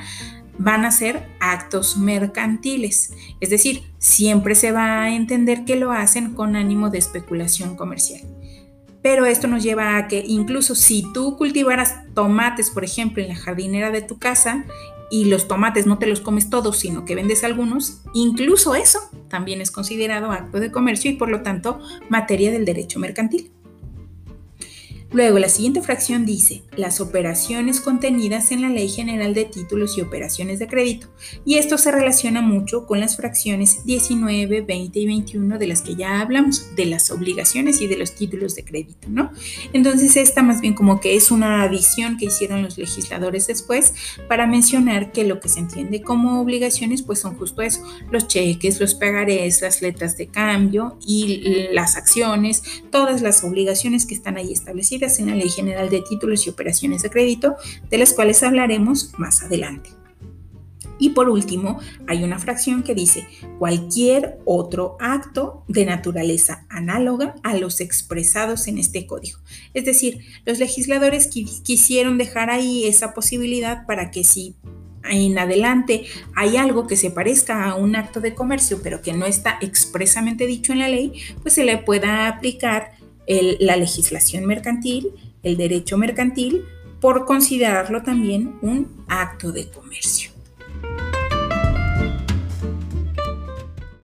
van 0.57 0.85
a 0.85 0.91
ser 0.91 1.27
actos 1.39 1.97
mercantiles, 1.97 3.13
es 3.39 3.49
decir, 3.49 3.83
siempre 3.97 4.55
se 4.55 4.71
va 4.71 5.01
a 5.01 5.15
entender 5.15 5.65
que 5.65 5.75
lo 5.75 5.91
hacen 5.91 6.33
con 6.33 6.55
ánimo 6.55 6.89
de 6.89 6.97
especulación 6.97 7.75
comercial. 7.75 8.21
Pero 9.01 9.25
esto 9.25 9.47
nos 9.47 9.63
lleva 9.63 9.97
a 9.97 10.07
que 10.07 10.23
incluso 10.27 10.75
si 10.75 11.05
tú 11.13 11.37
cultivaras 11.37 11.95
tomates, 12.13 12.69
por 12.69 12.83
ejemplo, 12.83 13.21
en 13.21 13.29
la 13.29 13.35
jardinera 13.35 13.91
de 13.91 14.01
tu 14.01 14.17
casa 14.17 14.65
y 15.09 15.25
los 15.25 15.47
tomates 15.47 15.85
no 15.85 15.97
te 15.97 16.07
los 16.07 16.19
comes 16.19 16.49
todos, 16.49 16.79
sino 16.79 17.05
que 17.05 17.15
vendes 17.15 17.43
algunos, 17.43 18.01
incluso 18.13 18.75
eso 18.75 18.99
también 19.29 19.61
es 19.61 19.71
considerado 19.71 20.31
acto 20.31 20.59
de 20.59 20.71
comercio 20.71 21.11
y 21.11 21.15
por 21.15 21.29
lo 21.29 21.41
tanto 21.41 21.79
materia 22.09 22.51
del 22.51 22.65
derecho 22.65 22.99
mercantil. 22.99 23.51
Luego, 25.11 25.39
la 25.39 25.47
siguiente 25.47 25.81
fracción 25.81 26.25
dice 26.25 26.63
las 26.75 26.99
operaciones 26.99 27.79
contenidas 27.79 28.51
en 28.51 28.61
la 28.61 28.69
Ley 28.69 28.89
General 28.89 29.33
de 29.33 29.45
Títulos 29.45 29.97
y 29.97 30.01
Operaciones 30.01 30.59
de 30.59 30.67
Crédito. 30.67 31.07
Y 31.45 31.55
esto 31.55 31.77
se 31.77 31.91
relaciona 31.91 32.41
mucho 32.41 32.85
con 32.85 32.99
las 32.99 33.15
fracciones 33.15 33.85
19, 33.85 34.61
20 34.61 34.99
y 34.99 35.05
21 35.07 35.57
de 35.57 35.67
las 35.67 35.81
que 35.81 35.95
ya 35.95 36.19
hablamos, 36.19 36.75
de 36.75 36.87
las 36.87 37.09
obligaciones 37.09 37.81
y 37.81 37.87
de 37.87 37.95
los 37.95 38.15
títulos 38.15 38.55
de 38.55 38.65
crédito, 38.65 39.07
¿no? 39.09 39.31
Entonces, 39.71 40.17
esta 40.17 40.43
más 40.43 40.59
bien 40.59 40.73
como 40.73 40.99
que 40.99 41.15
es 41.15 41.31
una 41.31 41.63
adición 41.63 42.17
que 42.17 42.25
hicieron 42.25 42.61
los 42.61 42.77
legisladores 42.77 43.47
después 43.47 43.93
para 44.27 44.45
mencionar 44.45 45.13
que 45.13 45.23
lo 45.23 45.39
que 45.39 45.47
se 45.47 45.59
entiende 45.59 46.01
como 46.01 46.41
obligaciones, 46.41 47.01
pues 47.01 47.19
son 47.19 47.37
justo 47.37 47.61
eso, 47.61 47.81
los 48.11 48.27
cheques, 48.27 48.81
los 48.81 48.93
pagarés, 48.93 49.61
las 49.61 49.81
letras 49.81 50.17
de 50.17 50.27
cambio 50.27 50.97
y 51.05 51.67
las 51.71 51.95
acciones, 51.95 52.61
todas 52.91 53.21
las 53.21 53.45
obligaciones 53.45 54.05
que 54.05 54.13
están 54.13 54.35
ahí 54.35 54.51
establecidas 54.51 54.96
en 55.01 55.27
la 55.27 55.35
Ley 55.35 55.49
General 55.49 55.89
de 55.89 56.01
Títulos 56.01 56.45
y 56.45 56.49
Operaciones 56.49 57.03
de 57.03 57.09
Crédito, 57.09 57.55
de 57.89 57.97
las 57.97 58.13
cuales 58.13 58.43
hablaremos 58.43 59.11
más 59.17 59.43
adelante. 59.43 59.91
Y 60.99 61.09
por 61.09 61.29
último, 61.29 61.79
hay 62.07 62.23
una 62.23 62.39
fracción 62.39 62.81
que 62.81 62.95
dice 62.95 63.27
cualquier 63.59 64.39
otro 64.45 64.97
acto 64.99 65.63
de 65.67 65.85
naturaleza 65.85 66.65
análoga 66.69 67.35
a 67.43 67.55
los 67.55 67.81
expresados 67.81 68.67
en 68.67 68.79
este 68.79 69.05
código. 69.05 69.39
Es 69.73 69.85
decir, 69.85 70.25
los 70.45 70.57
legisladores 70.57 71.27
quisieron 71.27 72.17
dejar 72.17 72.49
ahí 72.49 72.85
esa 72.85 73.13
posibilidad 73.13 73.85
para 73.85 74.09
que 74.09 74.23
si 74.23 74.55
en 75.09 75.37
adelante 75.37 76.05
hay 76.35 76.57
algo 76.57 76.87
que 76.87 76.97
se 76.97 77.11
parezca 77.11 77.69
a 77.69 77.75
un 77.75 77.95
acto 77.95 78.19
de 78.19 78.33
comercio, 78.33 78.81
pero 78.83 79.01
que 79.01 79.13
no 79.13 79.25
está 79.25 79.57
expresamente 79.61 80.47
dicho 80.47 80.73
en 80.73 80.79
la 80.79 80.89
ley, 80.89 81.13
pues 81.41 81.53
se 81.53 81.63
le 81.63 81.77
pueda 81.77 82.27
aplicar 82.27 82.96
la 83.27 83.75
legislación 83.75 84.45
mercantil, 84.45 85.11
el 85.43 85.57
derecho 85.57 85.97
mercantil, 85.97 86.63
por 86.99 87.25
considerarlo 87.25 88.01
también 88.03 88.57
un 88.61 89.05
acto 89.07 89.51
de 89.51 89.69
comercio. 89.69 90.36